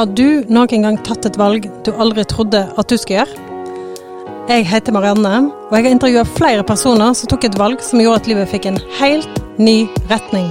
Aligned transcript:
Har 0.00 0.08
du 0.16 0.46
noen 0.48 0.84
gang 0.86 0.94
tatt 1.04 1.26
et 1.28 1.34
valg 1.36 1.66
du 1.84 1.90
aldri 2.00 2.22
trodde 2.24 2.62
at 2.80 2.88
du 2.88 2.94
skulle 2.96 3.20
gjøre? 3.20 4.46
Jeg 4.48 4.64
heter 4.70 4.94
Marianne, 4.96 5.50
og 5.52 5.74
jeg 5.76 5.84
har 5.84 5.92
intervjua 5.92 6.22
flere 6.24 6.64
personer 6.64 7.12
som 7.18 7.28
tok 7.28 7.44
et 7.44 7.58
valg 7.60 7.84
som 7.84 8.00
gjorde 8.00 8.22
at 8.22 8.30
livet 8.30 8.48
fikk 8.48 8.70
en 8.70 8.80
helt 8.96 9.42
ny 9.60 9.74
retning. 10.08 10.48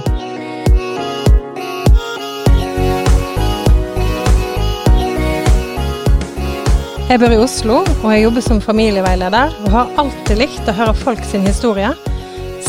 Jeg 7.10 7.18
bor 7.18 7.34
i 7.34 7.42
Oslo, 7.42 7.82
og 7.82 8.08
jeg 8.14 8.28
jobber 8.28 8.46
som 8.52 8.62
familieveileder, 8.62 9.60
og 9.64 9.74
har 9.80 9.94
alltid 10.04 10.44
likt 10.44 10.70
å 10.70 10.78
høre 10.78 10.94
folk 11.02 11.26
sin 11.26 11.42
historie. 11.42 11.90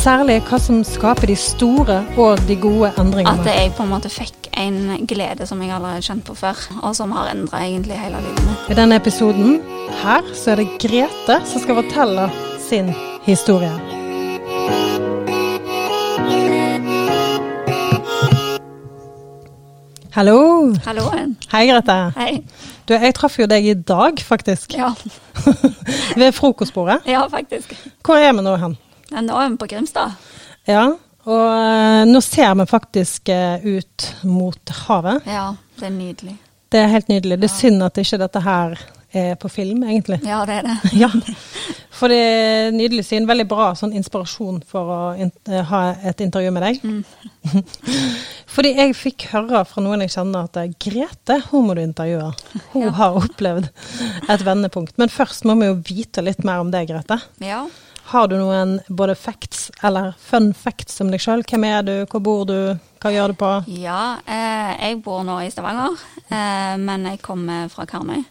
Særlig 0.02 0.41
hva 0.50 0.58
som 0.58 0.82
skaper 0.82 1.30
de 1.30 1.38
store 1.38 2.02
og 2.18 2.41
de 2.50 2.58
gode 2.58 2.95
endringene. 2.98 3.38
At 3.38 3.54
jeg 3.54 3.77
på 3.77 3.86
en 3.86 4.00
måte 4.00 4.09
fikk 4.09 4.41
en 4.58 5.05
glede 5.08 5.48
som 5.48 5.62
jeg 5.64 5.72
aldri 5.76 5.91
har 5.98 6.02
kjent 6.05 6.26
på 6.28 6.36
før, 6.38 6.59
og 6.84 6.96
som 6.98 7.12
har 7.16 7.32
endra 7.32 7.64
egentlig 7.66 7.98
hele 8.00 8.22
livet 8.26 8.44
mitt. 8.48 8.68
I 8.73 8.78
denne 8.82 8.96
episoden 9.00 9.59
her 10.04 10.28
så 10.36 10.52
er 10.55 10.62
det 10.64 10.70
Grete 10.84 11.40
som 11.50 11.64
skal 11.64 11.80
fortelle 11.84 12.30
sin 12.70 12.94
historie. 13.26 13.73
Hallo. 20.12 20.73
Hallo. 20.86 21.06
Hei, 21.52 21.68
Grete. 21.70 21.95
Hei. 22.18 22.31
Du, 22.88 22.94
jeg 23.00 23.14
traff 23.16 23.38
jo 23.40 23.45
deg 23.48 23.68
i 23.72 23.76
dag, 23.88 24.20
faktisk. 24.28 24.73
Ja. 24.76 24.90
Ved 26.20 26.34
frokostbordet. 26.36 27.00
ja, 27.08 27.23
faktisk. 27.31 27.72
Hvor 28.06 28.20
er 28.20 28.34
vi 28.36 28.44
nå 28.44 28.56
hen? 28.59 28.76
Ja, 29.12 29.22
Nå 29.23 29.38
er 29.40 29.54
vi 29.54 29.59
på 29.62 29.70
Grimstad. 29.72 30.18
Ja, 30.68 30.90
og 31.25 31.43
eh, 31.52 32.05
nå 32.09 32.21
ser 32.25 32.55
vi 32.57 32.66
faktisk 32.70 33.30
eh, 33.30 33.61
ut 33.77 34.07
mot 34.23 34.73
havet. 34.88 35.28
Ja, 35.30 35.52
det 35.80 35.86
er 35.89 35.94
nydelig. 35.97 36.38
Det 36.72 36.80
er 36.80 36.88
helt 36.94 37.09
nydelig. 37.11 37.38
Det 37.41 37.50
er 37.50 37.55
synd 37.58 37.83
at 37.83 37.97
ikke 38.00 38.17
dette 38.22 38.41
her 38.45 38.78
er 39.11 39.33
på 39.36 39.50
film, 39.52 39.81
egentlig. 39.83 40.22
Ja, 40.23 40.45
det 40.47 40.61
er 40.61 40.67
det. 40.69 40.75
Ja, 41.03 41.09
for 41.91 42.08
det 42.09 42.17
er 42.17 42.69
nydelig 42.73 43.03
syn. 43.05 43.25
Veldig 43.28 43.44
bra 43.52 43.73
sånn 43.78 43.91
inspirasjon 44.00 44.61
for 44.69 44.88
å 44.89 45.00
eh, 45.19 45.59
ha 45.67 45.81
et 46.08 46.23
intervju 46.23 46.53
med 46.55 46.63
deg. 46.63 46.80
Mm. 46.88 47.61
Fordi 48.56 48.72
jeg 48.78 48.95
fikk 48.97 49.28
høre 49.33 49.61
fra 49.67 49.83
noen 49.83 50.02
jeg 50.06 50.13
kjenner 50.16 50.47
at 50.47 50.58
Grete, 50.81 51.38
hun 51.52 51.67
må 51.67 51.75
du 51.78 51.83
intervjue. 51.83 52.31
Hun 52.73 52.88
Ja. 52.88 52.94
har 52.97 53.19
opplevd 53.19 53.67
et 54.31 54.45
vendepunkt. 54.47 54.97
Men 54.97 55.11
først 55.11 55.45
må 55.47 55.56
vi 55.59 55.69
jo 55.69 55.78
vite 55.91 56.23
litt 56.25 56.44
mer 56.47 56.63
om 56.63 56.72
deg, 56.73 56.88
Grete. 56.89 57.19
Ja. 57.44 57.66
Har 58.12 58.28
du 58.28 58.36
noen 58.36 58.80
både 58.92 59.14
facts 59.16 59.70
eller 59.88 60.12
fun 60.20 60.50
facts 60.58 61.00
om 61.04 61.12
deg 61.14 61.22
sjøl? 61.23 61.44
Hvem 61.48 61.64
er 61.70 61.86
du, 61.88 61.94
hvor 62.12 62.20
bor 62.26 62.42
du, 62.50 62.58
hva 63.02 63.12
gjør 63.14 63.31
du 63.31 63.38
på? 63.40 63.52
ja 63.81 64.18
eh, 64.26 64.72
jeg 64.90 65.00
bor 65.06 65.23
nå 65.28 65.38
i 65.45 65.52
Stavanger, 65.53 65.95
eh, 66.28 66.76
men 66.81 67.08
jeg 67.12 67.22
kommer 67.23 67.70
fra 67.72 67.86
Karmøy. 67.88 68.23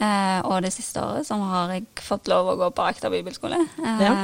Eh, 0.00 0.38
og 0.48 0.62
det 0.64 0.70
siste 0.72 0.96
året 1.04 1.26
så 1.28 1.36
har 1.44 1.74
jeg 1.76 1.84
fått 2.00 2.30
lov 2.32 2.46
å 2.48 2.56
gå 2.56 2.70
på 2.72 2.86
Akta 2.88 3.10
bibelskole, 3.12 3.58
eh, 3.84 4.00
Ja. 4.06 4.14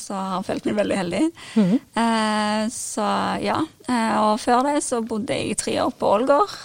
så 0.00 0.14
jeg 0.16 0.30
har 0.32 0.46
følt 0.48 0.64
meg 0.70 0.78
veldig 0.80 0.96
heldig. 1.02 1.24
Mhm. 1.60 1.80
Eh, 2.02 2.62
så 2.72 3.08
ja. 3.44 3.58
Eh, 3.86 4.14
og 4.22 4.40
før 4.40 4.64
det 4.72 4.82
så 4.82 5.02
bodde 5.06 5.36
jeg 5.36 5.50
i 5.52 5.58
tre 5.60 5.76
år 5.84 5.92
på 5.92 6.08
Ålgård. 6.18 6.56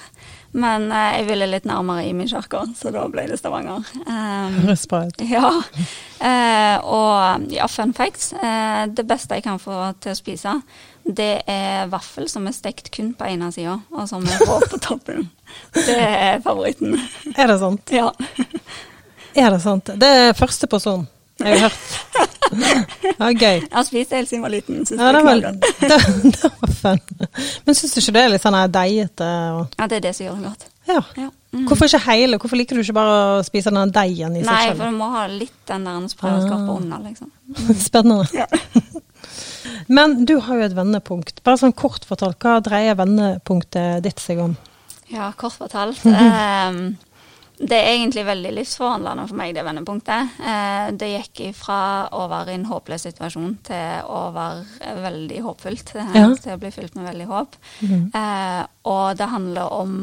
Men 0.52 0.90
eh, 0.92 1.18
jeg 1.20 1.28
ville 1.30 1.48
litt 1.48 1.68
nærmere 1.68 2.04
Imi 2.10 2.26
kirke, 2.28 2.66
så 2.76 2.92
da 2.92 3.06
ble 3.12 3.24
det 3.30 3.38
Stavanger. 3.40 3.86
Um, 4.04 4.58
Høres 4.66 4.84
bra 4.92 5.06
ut. 5.08 5.22
ja. 5.24 5.52
Eh, 6.22 6.78
og 6.86 7.48
ja, 7.54 7.68
fun 7.72 7.94
facts. 7.98 8.34
Eh, 8.34 8.84
det 8.92 9.06
beste 9.10 9.40
jeg 9.40 9.46
kan 9.48 9.62
få 9.62 9.78
til 10.04 10.14
å 10.14 10.18
spise, 10.20 10.58
det 11.02 11.32
er 11.50 11.88
vaffel 11.92 12.28
som 12.30 12.46
er 12.50 12.54
stekt 12.56 12.92
kun 12.94 13.14
på 13.18 13.30
ene 13.32 13.50
sida, 13.56 13.80
og 13.96 14.10
som 14.12 14.28
er 14.28 14.44
rå 14.46 14.60
på 14.70 14.82
toppen. 14.84 15.30
Det 15.74 15.98
er 15.98 16.44
favoritten. 16.44 17.00
Er 17.36 17.50
det 17.52 17.58
sant? 17.64 17.96
Ja. 17.96 18.12
Er 19.34 19.50
det 19.56 19.64
sant? 19.64 19.90
Det 19.96 20.12
er 20.28 20.38
første 20.38 20.68
person 20.68 21.08
jeg 21.46 21.60
har 21.60 21.70
hørt. 21.70 21.78
Ja, 23.20 23.30
gøy. 23.32 23.62
Jeg 23.62 23.70
har 23.74 23.84
spist 23.88 24.12
helt 24.16 24.30
siden 24.30 24.42
jeg 24.42 24.46
var 24.46 24.54
liten. 24.54 24.86
Synes 24.86 25.02
Ja, 25.02 25.12
det 25.16 25.24
var, 25.24 25.36
det, 25.42 26.34
det 26.36 26.52
var 26.62 26.74
fun. 26.82 27.00
Men 27.66 27.76
syns 27.78 27.94
du 27.96 28.00
ikke 28.02 28.14
det 28.18 28.24
er 28.26 28.34
litt 28.34 28.44
sånn 28.46 28.58
deigete? 28.72 29.30
og- 29.56 29.78
Ja, 29.80 29.88
det 29.88 29.98
er 30.02 30.06
det 30.08 30.16
som 30.18 30.26
gjør 30.28 30.36
det 30.42 30.50
godt. 30.50 30.66
Ja. 30.90 31.02
Ja. 31.18 31.30
Mm. 31.54 31.66
Hvorfor 31.68 31.86
ikke 31.88 32.00
hele? 32.10 32.38
Hvorfor 32.40 32.58
liker 32.60 32.76
du 32.76 32.82
ikke 32.82 32.96
bare 32.96 33.16
å 33.40 33.44
spise 33.46 33.72
den 33.76 33.92
deigen 33.92 34.36
i 34.40 34.42
Nei, 34.42 34.68
seg 34.70 34.78
for 34.80 34.88
du 34.92 34.98
må 34.98 35.10
ha 35.12 35.26
litt 35.28 35.54
den 35.68 35.84
der 35.88 36.08
sprøskapet 36.12 36.70
Ah. 36.70 36.76
under, 36.78 37.00
liksom. 37.06 37.32
Spennende. 37.88 38.28
Ja. 38.34 38.48
Men 39.88 40.26
du 40.26 40.38
har 40.40 40.58
jo 40.58 40.66
et 40.66 40.76
vendepunkt. 40.76 41.42
Bare 41.46 41.60
sånn 41.60 41.76
kort 41.78 42.06
fortalt, 42.08 42.40
hva 42.42 42.60
dreier 42.64 42.96
vendepunktet 43.00 44.02
ditt 44.06 44.20
seg 44.24 44.40
om? 44.44 44.58
Ja, 45.12 45.32
kort 45.38 45.54
fortalt. 45.60 46.00
ehm, 46.08 46.96
det 47.62 47.78
er 47.78 47.92
egentlig 47.94 48.24
veldig 48.26 48.52
livsforvandlende 48.58 49.28
for 49.30 49.38
meg, 49.38 49.54
det 49.56 49.64
vendepunktet. 49.66 50.40
Eh, 50.42 50.88
det 50.98 51.12
gikk 51.12 51.44
ifra 51.52 51.82
å 52.18 52.26
være 52.32 52.54
i 52.54 52.58
en 52.60 52.68
håpløs 52.70 53.06
situasjon 53.06 53.54
til 53.68 54.10
å 54.10 54.24
være 54.36 54.96
veldig 55.04 55.44
håpfullt. 55.46 55.94
eh, 55.96 56.16
Ja. 56.22 56.26
Til 56.42 56.56
å 56.56 56.60
bli 56.62 56.74
fylt 56.74 56.98
med 56.98 57.10
veldig 57.12 57.30
håp. 57.30 57.56
Mm. 57.86 58.04
Eh, 58.18 58.64
og 58.90 59.18
det 59.20 59.30
handler 59.32 59.74
om 59.78 59.96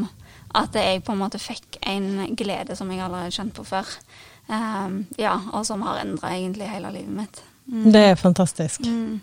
at 0.59 0.75
jeg 0.79 1.03
på 1.05 1.13
en 1.13 1.21
måte 1.21 1.41
fikk 1.43 1.81
en 1.87 2.37
glede 2.39 2.77
som 2.79 2.91
jeg 2.91 3.03
aldri 3.05 3.27
hadde 3.27 3.37
kjent 3.37 3.57
på 3.59 3.67
før. 3.69 3.91
Ehm, 4.49 5.03
ja, 5.21 5.35
og 5.53 5.67
som 5.69 5.83
har 5.85 6.01
endra 6.01 6.33
egentlig 6.33 6.71
hele 6.71 6.93
livet 6.95 7.13
mitt. 7.13 7.43
Mm. 7.69 7.91
Det 7.93 8.05
er 8.13 8.15
fantastisk. 8.17 8.87
Mm. 8.89 9.21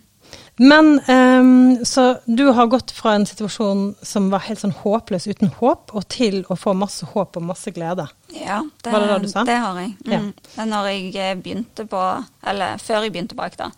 Men 0.58 1.00
um, 1.08 1.84
så 1.84 2.16
du 2.24 2.46
har 2.56 2.66
gått 2.72 2.90
fra 2.96 3.12
en 3.18 3.26
situasjon 3.28 3.90
som 4.02 4.30
var 4.32 4.40
helt 4.46 4.62
sånn 4.62 4.72
håpløs 4.72 5.26
uten 5.28 5.50
håp, 5.58 5.92
og 5.92 6.06
til 6.08 6.38
å 6.48 6.56
få 6.56 6.72
masse 6.72 7.04
håp 7.12 7.36
og 7.36 7.44
masse 7.44 7.70
glede. 7.76 8.06
Ja, 8.32 8.62
det, 8.82 8.92
Var 8.94 9.04
det 9.04 9.10
det 9.12 9.18
du 9.26 9.28
sa? 9.34 9.44
Det 9.44 9.58
har 9.60 9.76
jeg. 9.82 9.92
Mm. 10.06 10.32
Ja. 10.56 10.64
Når 10.64 10.88
jeg 10.94 11.12
eh, 11.20 11.34
begynte 11.36 11.84
på 11.88 12.00
Eller 12.46 12.80
før 12.80 13.04
jeg 13.04 13.12
begynte 13.12 13.36
på 13.36 13.44
Akta, 13.44 13.68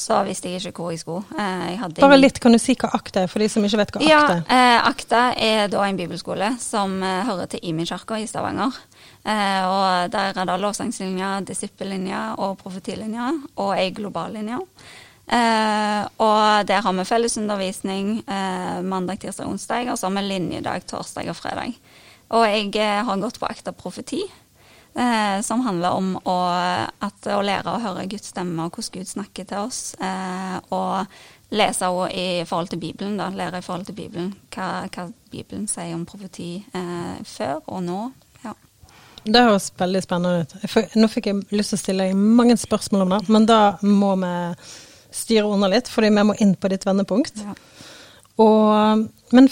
så 0.00 0.20
visste 0.24 0.48
jeg 0.48 0.62
ikke 0.70 0.84
hvor 0.86 0.94
jeg 0.94 1.02
skulle. 1.02 1.26
Eh, 1.34 1.74
Jeg 1.74 1.92
Bare 1.98 2.16
litt, 2.20 2.38
kan 2.40 2.54
du 2.54 2.60
si 2.62 2.76
hva 2.78 2.92
akta 2.94 3.24
er, 3.24 3.26
for 3.28 3.42
de 3.42 3.48
som 3.50 3.66
ikke 3.66 3.80
vet 3.82 3.90
hva 3.96 4.04
Ja, 4.06 4.20
akta 4.22 4.38
er? 4.38 4.46
eh, 4.54 4.88
Akta 4.88 5.24
er 5.34 5.66
da 5.74 5.82
en 5.88 5.98
bibelskole 5.98 6.52
som 6.62 6.94
hører 7.02 7.50
til 7.50 7.66
Imi 7.72 7.84
kirke 7.90 8.22
i 8.22 8.30
Stavanger. 8.30 8.78
Eh, 9.26 9.66
og 9.66 10.14
Der 10.14 10.30
er 10.38 10.46
det 10.46 10.60
lovsangslinja, 10.62 11.40
disippellinja 11.42 12.36
og 12.38 12.56
profetilinja, 12.62 13.32
og 13.58 13.74
ei 13.76 13.90
globallinje. 13.90 14.62
Eh, 15.30 16.04
og 16.18 16.66
der 16.66 16.82
har 16.82 16.94
vi 16.96 17.06
fellesundervisning 17.06 18.12
eh, 18.26 18.78
mandag, 18.82 19.20
tirsdag, 19.22 19.46
onsdag, 19.46 19.92
og 19.92 19.98
så 19.98 20.08
har 20.08 20.16
vi 20.16 20.26
linjedag 20.26 20.86
torsdag 20.90 21.30
og 21.30 21.38
fredag. 21.38 21.76
Og 22.34 22.46
jeg 22.48 22.72
eh, 22.82 23.02
har 23.06 23.20
gått 23.22 23.38
på 23.38 23.46
Akta 23.46 23.70
profeti, 23.70 24.24
eh, 24.94 25.38
som 25.46 25.62
handler 25.66 25.94
om 25.94 26.16
å, 26.18 26.38
at, 27.06 27.30
å 27.30 27.44
lære 27.46 27.76
å 27.76 27.82
høre 27.84 28.08
Guds 28.10 28.32
stemme 28.34 28.66
og 28.66 28.74
hvordan 28.74 28.96
Gud 28.98 29.12
snakker 29.12 29.46
til 29.46 29.68
oss. 29.68 29.94
Eh, 30.02 30.58
og 30.74 31.06
lese 31.54 31.92
i 32.14 32.26
forhold 32.46 32.74
til 32.74 32.82
Bibelen, 32.82 33.16
da. 33.18 33.30
Lære 33.30 33.62
i 33.62 33.66
forhold 33.66 33.86
til 33.86 33.98
Bibelen 34.02 34.34
hva, 34.54 34.88
hva 34.90 35.08
Bibelen 35.30 35.70
sier 35.70 35.94
om 35.94 36.06
profeti 36.10 36.56
eh, 36.74 37.16
før 37.26 37.62
og 37.66 37.86
nå. 37.86 38.02
Det 39.20 39.40
høres 39.44 39.66
veldig 39.76 40.00
spennende 40.00 40.44
ut. 40.46 40.94
Nå 40.96 41.08
fikk 41.12 41.26
jeg 41.28 41.42
lyst 41.52 41.74
til 41.74 41.76
å 41.76 41.80
stille 41.82 42.06
deg 42.08 42.20
mange 42.40 42.54
spørsmål 42.56 43.02
om 43.04 43.10
det, 43.12 43.18
men 43.28 43.46
da 43.46 43.58
må 43.84 44.14
vi 44.22 44.30
styre 45.14 45.48
unna 45.50 45.70
litt, 45.72 45.90
fordi 45.90 46.10
vi 46.14 46.24
må 46.26 46.36
inn 46.42 46.54
på 46.58 46.70
ditt 46.72 46.86
vendepunkt. 46.86 47.42
Ja. 47.44 47.54
Og, 48.40 49.06
men 49.36 49.48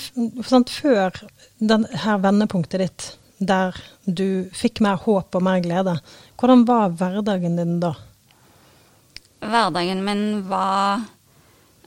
sant, 0.46 0.70
før 0.72 1.16
den 1.58 1.84
her 2.04 2.20
vendepunktet 2.24 2.84
ditt, 2.84 3.08
der 3.38 3.76
du 4.04 4.48
fikk 4.56 4.80
mer 4.82 4.98
håp 5.04 5.36
og 5.36 5.44
mer 5.44 5.60
glede, 5.62 5.98
hvordan 6.40 6.64
var 6.68 6.94
hverdagen 6.98 7.58
din 7.58 7.76
da? 7.82 7.92
Hverdagen 9.44 10.02
min 10.06 10.24
var 10.48 11.04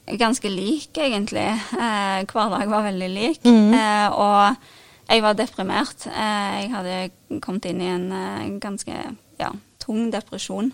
ganske 0.05 0.49
lik, 0.49 0.91
egentlig. 0.97 1.49
Eh, 1.75 2.21
hver 2.27 2.53
dag 2.53 2.69
var 2.69 2.87
veldig 2.87 3.09
lik. 3.09 3.43
Mhm. 3.43 3.73
Eh, 3.73 4.07
og 4.11 4.55
jeg 5.09 5.23
var 5.23 5.33
deprimert. 5.35 6.07
Eh, 6.07 6.61
jeg 6.61 6.71
hadde 6.71 7.39
kommet 7.41 7.65
inn 7.65 7.81
i 7.81 7.91
en 7.91 8.11
eh, 8.11 8.59
ganske 8.59 8.95
ja, 9.39 9.51
tung 9.79 10.11
depresjon. 10.11 10.71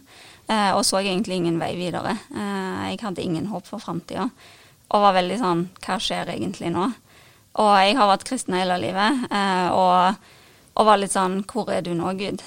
Eh, 0.47 0.71
og 0.71 0.85
så 0.87 1.01
egentlig 1.01 1.41
ingen 1.41 1.59
vei 1.59 1.73
videre. 1.75 2.15
Eh, 2.31 2.93
jeg 2.93 3.01
hadde 3.03 3.23
ingen 3.23 3.49
håp 3.51 3.67
for 3.67 3.83
framtida. 3.83 4.29
Og 4.87 5.03
var 5.03 5.17
veldig 5.17 5.37
sånn 5.41 5.61
Hva 5.83 5.97
skjer 5.99 6.29
egentlig 6.31 6.69
nå? 6.71 6.85
Og 7.59 7.71
jeg 7.81 7.97
har 7.97 8.07
vært 8.07 8.23
kristen 8.29 8.55
hele 8.55 8.77
livet. 8.79 9.27
Eh, 9.27 9.67
og, 9.75 10.31
og 10.77 10.87
var 10.87 11.01
litt 11.01 11.15
sånn 11.15 11.41
Hvor 11.43 11.71
er 11.73 11.83
du 11.83 11.91
nå, 11.97 12.13
Gud? 12.19 12.43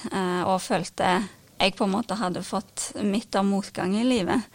Og 0.49 0.57
følte 0.63 1.19
jeg 1.61 1.75
på 1.77 1.85
en 1.85 1.93
måte 1.93 2.17
hadde 2.17 2.41
fått 2.41 2.91
midt 3.05 3.37
av 3.37 3.45
motgang 3.45 3.93
i 3.99 4.07
livet. 4.07 4.49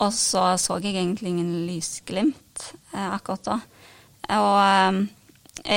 Og 0.00 0.12
så 0.16 0.54
så 0.60 0.78
jeg 0.80 0.96
egentlig 0.96 1.34
ingen 1.34 1.66
lysglimt 1.68 2.70
akkurat 2.96 3.44
da. 3.44 3.58
Og 4.36 4.56
eh, 4.64 5.76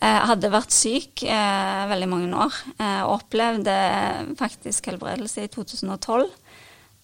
jeg 0.00 0.16
eh, 0.16 0.26
hadde 0.30 0.48
vært 0.48 0.72
syk 0.72 1.22
eh, 1.28 1.80
veldig 1.90 2.06
mange 2.08 2.28
år, 2.46 2.54
eh, 2.80 3.00
og 3.04 3.18
opplevde 3.18 3.74
faktisk 4.38 4.88
helbredelse 4.88 5.44
i 5.44 5.50
2012 5.52 6.24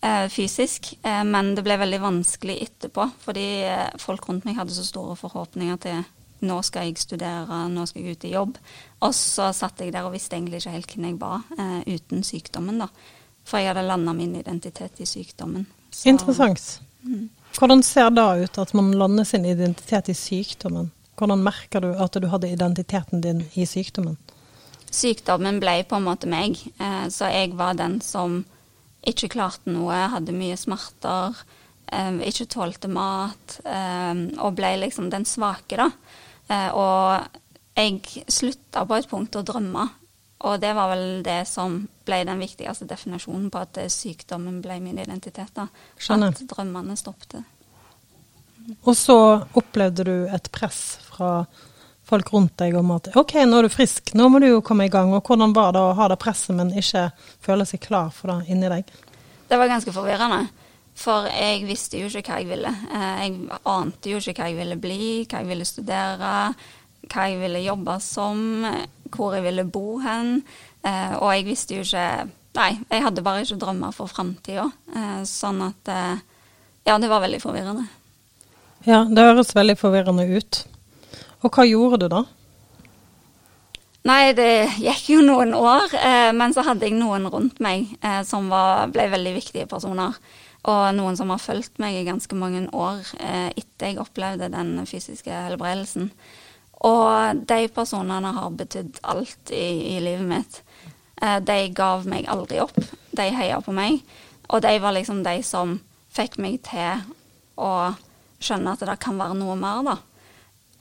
eh, 0.01 0.29
fysisk. 0.33 0.95
Eh, 1.03 1.25
men 1.29 1.53
det 1.57 1.65
ble 1.67 1.77
veldig 1.83 2.01
vanskelig 2.01 2.57
etterpå, 2.65 3.05
fordi 3.21 3.47
eh, 3.69 3.91
folk 4.01 4.31
rundt 4.31 4.49
meg 4.49 4.57
hadde 4.57 4.73
så 4.73 4.87
store 4.87 5.17
forhåpninger 5.21 5.83
til 5.85 6.05
nå 6.47 6.57
skal 6.65 6.89
jeg 6.89 7.01
studere, 7.01 7.63
nå 7.73 7.85
skal 7.89 8.03
jeg 8.03 8.17
ut 8.17 8.27
i 8.29 8.33
jobb. 8.33 8.57
Og 9.05 9.15
så 9.17 9.51
satt 9.57 9.81
jeg 9.81 9.93
der 9.93 10.09
og 10.09 10.17
visste 10.17 10.37
egentlig 10.37 10.61
ikke 10.63 10.75
helt 10.75 10.97
hvem 10.97 11.09
jeg 11.11 11.21
var 11.21 11.45
eh, 11.61 11.79
uten 11.97 12.25
sykdommen, 12.25 12.81
da. 12.81 12.91
For 13.47 13.61
jeg 13.61 13.75
hadde 13.75 13.87
landa 13.87 14.17
min 14.17 14.35
identitet 14.41 15.05
i 15.05 15.07
sykdommen. 15.09 15.69
Så, 15.91 16.09
Interessant. 16.11 16.81
Mm. 17.05 17.29
Hvordan 17.57 17.83
ser 17.87 18.11
det 18.11 18.27
ut 18.43 18.59
at 18.59 18.73
man 18.77 18.93
lander 18.99 19.25
sin 19.25 19.45
identitet 19.47 20.11
i 20.13 20.17
sykdommen? 20.17 20.91
Hvordan 21.17 21.45
merker 21.45 21.81
du 21.81 21.93
at 21.97 22.17
du 22.21 22.29
hadde 22.29 22.51
identiteten 22.53 23.23
din 23.25 23.41
i 23.57 23.65
sykdommen? 23.69 24.19
Sykdommen 24.93 25.59
ble 25.61 25.81
på 25.89 25.99
en 25.99 26.05
måte 26.07 26.29
meg, 26.31 26.59
eh, 26.79 27.07
så 27.13 27.31
jeg 27.33 27.57
var 27.57 27.77
den 27.79 28.01
som 28.05 28.43
ikke 29.07 29.31
klarte 29.33 29.73
noe, 29.73 29.97
hadde 30.13 30.35
mye 30.37 30.57
smerter, 30.61 31.37
eh, 31.93 32.21
ikke 32.29 32.49
tålte 32.53 32.89
mat, 32.89 33.61
eh, 33.65 34.15
og 34.39 34.57
ble 34.57 34.77
liksom 34.85 35.11
den 35.11 35.25
svake, 35.25 35.77
da. 35.77 35.91
Og 36.79 37.27
jeg 37.75 38.25
slutta 38.31 38.85
på 38.87 38.95
et 38.95 39.09
punkt 39.11 39.35
å 39.35 39.43
drømme, 39.43 39.89
og 40.47 40.61
det 40.61 40.75
var 40.77 40.93
vel 40.93 41.23
det 41.27 41.41
som 41.49 41.89
ble 42.07 42.21
den 42.25 42.39
viktigste 42.39 42.87
definisjonen 42.87 43.51
på 43.51 43.65
at 43.65 43.81
sykdommen 43.91 44.61
ble 44.63 44.79
min 44.81 44.99
identitet. 44.99 45.51
da. 45.55 45.67
Skjønner. 45.99 46.29
At 46.29 46.47
drømmene 46.47 46.97
stoppet. 46.97 47.43
Og 48.83 48.95
så 48.99 49.19
opplevde 49.59 50.07
du 50.07 50.15
et 50.33 50.51
press 50.53 50.99
fra 51.07 51.47
folk 52.07 52.31
rundt 52.33 52.55
deg 52.61 52.77
om 52.79 52.93
at 52.95 53.11
OK, 53.19 53.35
nå 53.47 53.59
er 53.59 53.67
du 53.67 53.73
frisk, 53.73 54.13
nå 54.15 54.29
må 54.31 54.41
du 54.43 54.49
jo 54.49 54.63
komme 54.65 54.87
i 54.87 54.93
gang. 54.93 55.13
Og 55.15 55.27
hvordan 55.27 55.55
var 55.57 55.75
det 55.75 55.83
å 55.83 55.95
ha 55.99 56.07
det 56.11 56.21
presset, 56.23 56.55
men 56.59 56.75
ikke 56.75 57.09
føle 57.43 57.67
seg 57.67 57.83
klar 57.83 58.13
for 58.15 58.33
det 58.33 58.53
inni 58.55 58.71
deg? 58.71 58.95
Det 59.47 59.59
var 59.59 59.71
ganske 59.71 59.95
forvirrende. 59.95 60.47
For 60.97 61.29
jeg 61.29 61.67
visste 61.69 62.01
jo 62.01 62.09
ikke 62.09 62.31
hva 62.31 62.41
jeg 62.41 62.49
ville. 62.49 62.73
Eh, 62.73 63.25
jeg 63.27 63.59
ante 63.69 64.13
jo 64.13 64.21
ikke 64.21 64.39
hva 64.39 64.49
jeg 64.51 64.59
ville 64.61 64.79
bli, 64.81 65.09
hva 65.29 65.43
jeg 65.43 65.51
ville 65.51 65.69
studere, 65.69 66.33
hva 67.07 67.27
jeg 67.29 67.43
ville 67.43 67.67
jobbe 67.67 67.99
som, 68.03 68.41
hvor 69.13 69.37
jeg 69.37 69.45
ville 69.45 69.67
bo 69.69 69.99
hen. 70.05 70.41
Eh, 70.81 71.13
og 71.19 71.29
jeg 71.35 71.49
visste 71.51 71.79
jo 71.79 71.87
ikke 71.87 72.33
Nei, 72.57 72.71
jeg 72.89 73.03
hadde 73.05 73.21
bare 73.21 73.43
ikke 73.45 73.59
drømmer 73.61 73.93
for 73.93 74.09
framtida. 74.09 74.63
Eh, 74.97 75.21
sånn 75.29 75.61
at 75.67 75.91
Ja, 76.87 76.95
det 76.97 77.11
var 77.11 77.21
veldig 77.21 77.41
forvirrende. 77.43 77.83
Ja, 78.87 79.03
det 79.11 79.25
høres 79.27 79.51
veldig 79.57 79.75
forvirrende 79.81 80.29
ut. 80.31 80.61
Og 81.43 81.51
hva 81.51 81.65
gjorde 81.67 82.05
du 82.05 82.11
da? 82.13 82.21
Nei, 84.07 84.31
det 84.39 84.69
gikk 84.79 85.09
jo 85.17 85.25
noen 85.27 85.57
år, 85.59 85.91
eh, 85.99 86.31
men 86.31 86.55
så 86.55 86.63
hadde 86.63 86.87
jeg 86.87 86.95
noen 86.95 87.27
rundt 87.33 87.59
meg 87.59 87.89
eh, 87.99 88.21
som 88.23 88.47
var, 88.53 88.87
ble 88.95 89.09
veldig 89.11 89.33
viktige 89.35 89.67
personer. 89.67 90.15
Og 90.71 90.85
noen 90.95 91.19
som 91.19 91.35
har 91.35 91.43
fulgt 91.43 91.81
meg 91.83 91.99
i 91.99 92.07
ganske 92.07 92.39
mange 92.39 92.63
år 92.71 93.03
eh, 93.19 93.51
etter 93.59 93.91
jeg 93.91 94.01
opplevde 94.03 94.53
den 94.55 94.79
fysiske 94.87 95.35
helbredelsen. 95.35 96.13
Og 96.87 97.43
de 97.51 97.61
personene 97.75 98.35
har 98.39 98.55
betydd 98.55 99.03
alt 99.03 99.51
i, 99.51 99.97
i 99.97 100.01
livet 100.05 100.31
mitt. 100.31 100.63
Eh, 101.19 101.41
de 101.43 101.61
gav 101.75 102.07
meg 102.07 102.31
aldri 102.31 102.63
opp. 102.63 102.79
De 103.11 103.31
heia 103.35 103.59
på 103.67 103.75
meg. 103.75 103.99
Og 104.47 104.63
de 104.63 104.79
var 104.79 104.95
liksom 104.95 105.27
de 105.27 105.41
som 105.43 105.81
fikk 106.15 106.39
meg 106.39 106.63
til 106.71 107.03
å 107.59 107.97
skjønne 108.43 108.77
at 108.77 108.85
det 108.87 108.99
kan 109.03 109.19
være 109.21 109.39
noe 109.39 109.57
mer, 109.61 109.83
da. 109.87 109.97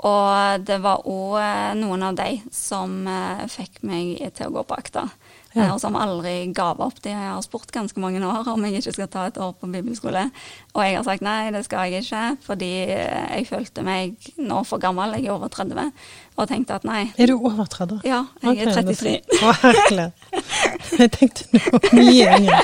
Og 0.03 0.65
det 0.67 0.81
var 0.83 1.05
òg 1.07 1.37
eh, 1.39 1.71
noen 1.79 2.03
av 2.03 2.17
de 2.17 2.35
som 2.53 3.05
eh, 3.07 3.45
fikk 3.47 3.79
meg 3.87 4.19
til 4.35 4.49
å 4.49 4.57
gå 4.57 4.65
på 4.67 4.75
akta. 4.75 5.07
Ja. 5.55 5.69
Og 5.71 5.79
som 5.79 5.95
aldri 5.95 6.49
ga 6.51 6.73
opp. 6.73 6.97
De 6.99 7.13
har 7.15 7.39
spurt 7.45 7.71
ganske 7.71 7.99
mange 8.03 8.19
år 8.27 8.49
om 8.51 8.65
jeg 8.67 8.81
ikke 8.81 8.91
skal 8.97 9.07
ta 9.11 9.23
et 9.29 9.37
år 9.39 9.53
på 9.55 9.69
bibelskole. 9.71 10.25
Og 10.75 10.83
jeg 10.83 10.97
har 10.97 11.05
sagt 11.07 11.23
nei, 11.23 11.47
det 11.55 11.63
skal 11.63 11.87
jeg 11.87 12.03
ikke, 12.03 12.23
fordi 12.43 12.71
eh, 12.91 13.23
jeg 13.37 13.47
følte 13.47 13.85
meg 13.87 14.29
nå 14.35 14.61
for 14.67 14.83
gammel. 14.83 15.15
Jeg 15.15 15.29
er 15.29 15.37
over 15.37 15.53
30. 15.53 15.93
Og 16.35 16.49
tenkte 16.51 16.75
at 16.75 16.87
nei. 16.87 17.05
Er 17.15 17.31
du 17.31 17.37
over 17.37 17.63
30? 17.63 18.03
Ja, 18.03 18.25
jeg 18.43 18.51
okay, 18.51 18.65
er 18.67 18.81
33. 18.83 19.15
Å, 19.39 19.55
herlig. 19.63 20.09
Jeg 20.99 21.11
tenkte 21.15 21.47
du 21.53 21.61
var 21.71 21.87
mye 21.95 22.39
yngre. 22.41 22.63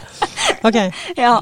OK. 0.67 0.81
Ja. 1.21 1.37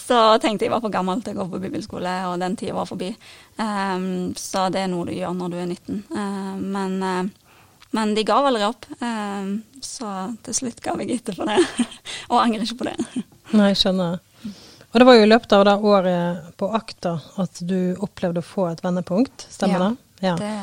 Så 0.00 0.16
tenkte 0.42 0.66
jeg 0.66 0.72
var 0.72 0.82
for 0.82 0.92
gammel 0.92 1.20
til 1.22 1.36
å 1.36 1.42
gå 1.42 1.52
på 1.52 1.60
bibelskole, 1.62 2.14
og 2.30 2.40
den 2.42 2.56
tida 2.58 2.74
var 2.76 2.88
forbi. 2.88 3.12
Um, 3.60 4.32
så 4.38 4.66
det 4.72 4.84
er 4.84 4.90
noe 4.90 5.06
du 5.06 5.14
gjør 5.14 5.36
når 5.36 5.52
du 5.52 5.58
er 5.60 5.68
19. 5.68 6.00
Uh, 6.10 6.56
men, 6.58 6.96
uh, 7.04 7.52
men, 7.96 8.14
de 8.16 8.24
ga 8.26 8.40
aldri 8.40 8.66
opp, 8.66 8.88
uh, 9.02 9.52
så 9.84 10.14
til 10.46 10.56
slutt 10.56 10.82
ga 10.84 10.96
jeg 11.02 11.20
etter 11.20 11.38
for 11.38 11.50
det. 11.50 11.60
og 12.32 12.40
angrer 12.42 12.66
ikke 12.66 12.80
på 12.82 12.90
det. 12.90 13.24
Nei, 13.54 13.70
skjønner. 13.78 14.18
Og 14.90 14.98
det 14.98 15.06
var 15.06 15.18
jo 15.18 15.26
i 15.26 15.30
løpet 15.30 15.52
av 15.54 15.64
det 15.68 15.76
året 15.86 16.54
på 16.58 16.70
Akta 16.74 17.14
at 17.38 17.60
du 17.62 17.94
opplevde 18.02 18.42
å 18.42 18.46
få 18.46 18.66
et 18.72 18.82
vendepunkt, 18.82 19.46
stemmer 19.52 19.78
ja, 19.78 19.90
det? 19.90 20.26
Ja. 20.26 20.34
det 20.40 20.54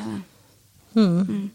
mm. 0.97 1.13
Mm. 1.27 1.45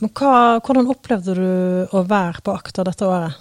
Men 0.00 0.12
hva, 0.16 0.34
hvordan 0.64 0.88
opplevde 0.90 1.34
du 1.36 1.48
å 1.92 2.04
være 2.08 2.40
på 2.44 2.54
Akta 2.56 2.86
dette 2.88 3.04
året? 3.06 3.36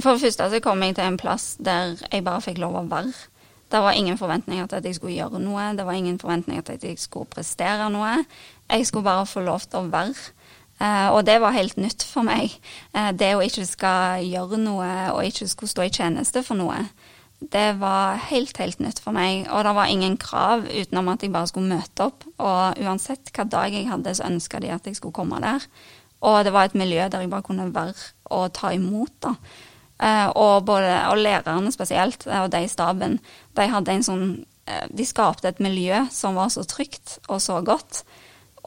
For 0.00 0.16
det 0.16 0.24
første 0.24 0.48
så 0.50 0.60
kom 0.64 0.82
jeg 0.82 0.96
til 0.96 1.04
en 1.04 1.20
plass 1.20 1.54
der 1.60 1.98
jeg 2.10 2.24
bare 2.24 2.42
fikk 2.44 2.60
lov 2.62 2.78
å 2.80 2.88
være. 2.88 3.12
Det 3.70 3.78
var 3.84 3.94
ingen 3.94 4.18
forventninger 4.18 4.66
til 4.66 4.80
at 4.80 4.86
jeg 4.88 4.96
skulle 4.98 5.14
gjøre 5.14 5.38
noe. 5.42 5.68
Det 5.78 5.86
var 5.86 5.94
ingen 5.94 6.18
forventninger 6.18 6.64
til 6.66 6.78
at 6.78 6.84
jeg 6.84 6.98
skulle 6.98 7.30
prestere 7.30 7.86
noe. 7.92 8.24
Jeg 8.70 8.86
skulle 8.86 9.06
bare 9.06 9.28
få 9.30 9.44
lov 9.46 9.62
til 9.68 9.84
å 9.84 9.90
være. 9.92 10.32
Uh, 10.80 11.12
og 11.12 11.26
det 11.28 11.36
var 11.42 11.52
helt 11.52 11.76
nytt 11.76 12.02
for 12.08 12.24
meg. 12.24 12.54
Uh, 12.96 13.12
det 13.12 13.34
å 13.36 13.44
ikke 13.44 13.66
skal 13.68 14.24
gjøre 14.24 14.58
noe 14.58 14.90
og 15.12 15.26
ikke 15.28 15.48
skulle 15.50 15.70
stå 15.70 15.86
i 15.86 15.92
tjeneste 15.92 16.42
for 16.42 16.58
noe. 16.58 16.80
Det 17.40 17.78
var 17.80 18.18
helt, 18.30 18.56
helt 18.60 18.80
nytt 18.80 18.98
for 19.04 19.16
meg. 19.16 19.46
Og 19.52 19.64
det 19.64 19.76
var 19.76 19.92
ingen 19.92 20.16
krav 20.20 20.64
utenom 20.66 21.12
at 21.12 21.22
jeg 21.22 21.32
bare 21.32 21.52
skulle 21.52 21.76
møte 21.76 22.08
opp. 22.08 22.24
Og 22.40 22.80
uansett 22.80 23.30
hva 23.36 23.46
dag 23.48 23.76
jeg 23.76 23.88
hadde, 23.92 24.16
så 24.16 24.26
ønska 24.28 24.60
de 24.64 24.72
at 24.72 24.88
jeg 24.88 24.98
skulle 24.98 25.16
komme 25.16 25.40
der. 25.44 25.68
Og 26.26 26.42
det 26.44 26.52
var 26.52 26.68
et 26.68 26.76
miljø 26.76 27.06
der 27.08 27.22
jeg 27.22 27.32
bare 27.32 27.46
kunne 27.46 27.70
være 27.74 27.94
og 28.30 28.50
ta 28.56 28.72
imot, 28.76 29.14
da. 29.24 29.36
Eh, 30.00 30.28
og, 30.32 30.64
både, 30.64 30.94
og 31.10 31.20
lærerne 31.20 31.72
spesielt, 31.74 32.24
eh, 32.26 32.40
og 32.40 32.50
de 32.52 32.64
i 32.64 32.72
staben, 32.72 33.18
de 33.56 33.68
hadde 33.68 33.92
en 33.92 34.06
sånn 34.06 34.26
eh, 34.64 34.86
De 34.96 35.04
skapte 35.04 35.50
et 35.50 35.60
miljø 35.60 36.06
som 36.14 36.38
var 36.38 36.48
så 36.54 36.64
trygt 36.64 37.18
og 37.28 37.42
så 37.44 37.60
godt. 37.64 38.02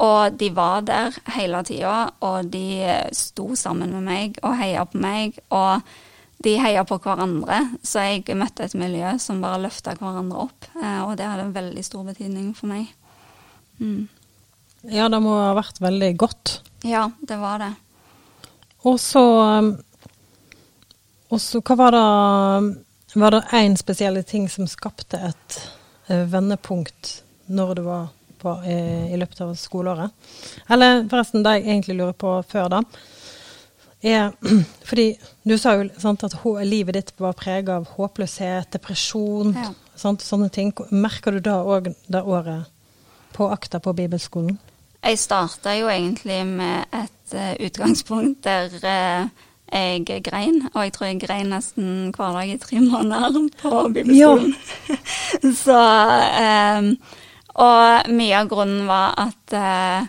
Og 0.03 0.37
de 0.37 0.49
var 0.53 0.81
der 0.85 1.13
hele 1.35 1.61
tida, 1.65 2.09
og 2.25 2.49
de 2.53 2.81
sto 3.13 3.53
sammen 3.57 3.93
med 3.93 4.05
meg 4.07 4.39
og 4.41 4.57
heia 4.57 4.85
på 4.89 4.97
meg. 5.01 5.37
Og 5.53 5.85
de 6.43 6.55
heia 6.59 6.81
på 6.85 6.97
hverandre, 7.01 7.59
så 7.85 8.07
jeg 8.09 8.37
møtte 8.37 8.65
et 8.65 8.73
miljø 8.73 9.13
som 9.21 9.41
bare 9.43 9.61
løfta 9.61 9.93
hverandre 9.99 10.47
opp. 10.47 10.65
Og 10.81 11.13
det 11.19 11.29
hadde 11.29 11.45
en 11.45 11.53
veldig 11.55 11.85
stor 11.85 12.09
betydning 12.09 12.49
for 12.57 12.73
meg. 12.73 12.89
Mm. 13.77 14.09
Ja, 14.89 15.05
det 15.13 15.21
må 15.21 15.37
ha 15.37 15.53
vært 15.55 15.77
veldig 15.85 16.11
godt. 16.25 16.57
Ja, 16.89 17.05
det 17.21 17.37
var 17.39 17.61
det. 17.61 17.71
Og 18.89 18.97
så 18.99 19.23
og 21.33 21.41
så 21.41 21.61
hva 21.65 21.77
var 21.79 21.95
det 21.95 22.81
Var 23.13 23.31
det 23.31 23.43
én 23.53 23.75
spesielle 23.77 24.23
ting 24.25 24.47
som 24.49 24.67
skapte 24.67 25.17
et 25.17 25.57
uh, 26.09 26.23
vendepunkt 26.29 27.21
når 27.45 27.73
du 27.77 27.81
var 27.85 28.07
på, 28.41 28.55
i, 28.65 28.77
i, 29.13 29.17
løpet 29.21 29.41
av 29.45 29.51
skoleåret? 29.53 30.09
Eller 30.69 31.03
forresten, 31.11 31.43
det 31.45 31.59
jeg 31.59 31.67
egentlig 31.67 31.97
lurer 31.99 32.17
på 32.17 32.31
før 32.49 32.71
da, 32.73 32.81
er 34.01 34.33
Fordi 34.89 35.05
du 35.45 35.57
sa 35.61 35.75
jo 35.77 35.85
sant, 36.01 36.25
at 36.25 36.33
livet 36.65 36.97
ditt 36.97 37.13
var 37.21 37.37
prega 37.37 37.77
av 37.77 37.93
håpløshet, 37.93 38.73
depresjon, 38.73 39.53
ja. 39.53 39.69
sant, 39.95 40.25
sånne 40.25 40.49
ting. 40.49 40.73
Merker 40.89 41.37
du 41.37 41.45
da 41.45 41.61
òg 41.61 41.93
det 41.93 42.23
året 42.23 42.65
på 43.37 43.49
akta 43.53 43.79
på 43.79 43.93
bibelskolen? 43.93 44.57
Jeg 45.03 45.19
starta 45.19 45.77
jo 45.77 45.89
egentlig 45.91 46.41
med 46.47 46.85
et 46.95 47.37
uh, 47.37 47.53
utgangspunkt 47.61 48.45
der 48.45 48.73
uh, 48.81 49.43
jeg 49.73 50.23
grein, 50.25 50.61
og 50.73 50.85
jeg 50.85 50.93
tror 50.95 51.07
jeg 51.09 51.21
grein 51.23 51.51
nesten 51.53 52.11
hver 52.13 52.35
dag 52.37 52.49
i 52.53 52.57
tre 52.61 52.81
måneder 52.83 53.37
på 53.61 53.83
bibelskolen. 53.93 54.53
Så 55.63 55.77
um, 55.77 56.89
Og 57.53 58.11
mye 58.13 58.39
av 58.39 58.49
grunnen 58.51 58.87
var 58.89 59.13
at 59.21 59.55
uh, 59.57 60.07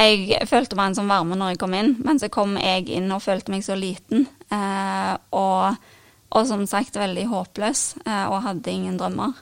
jeg 0.00 0.48
følte 0.48 0.78
meg 0.78 0.90
en 0.90 0.98
sånn 1.00 1.10
varme 1.12 1.38
når 1.38 1.52
jeg 1.52 1.60
kom 1.62 1.76
inn, 1.76 1.94
men 2.02 2.18
så 2.18 2.30
kom 2.32 2.56
jeg 2.58 2.88
inn 2.88 3.10
og 3.12 3.22
følte 3.22 3.52
meg 3.52 3.66
så 3.66 3.76
liten. 3.78 4.26
Uh, 4.50 5.14
og, 5.36 5.78
og, 6.30 6.42
som 6.48 6.64
sagt 6.66 6.98
veldig 6.98 7.28
håpløs, 7.30 7.84
uh, 8.06 8.26
og 8.32 8.42
hadde 8.48 8.72
ingen 8.72 8.98
drømmer. 8.98 9.34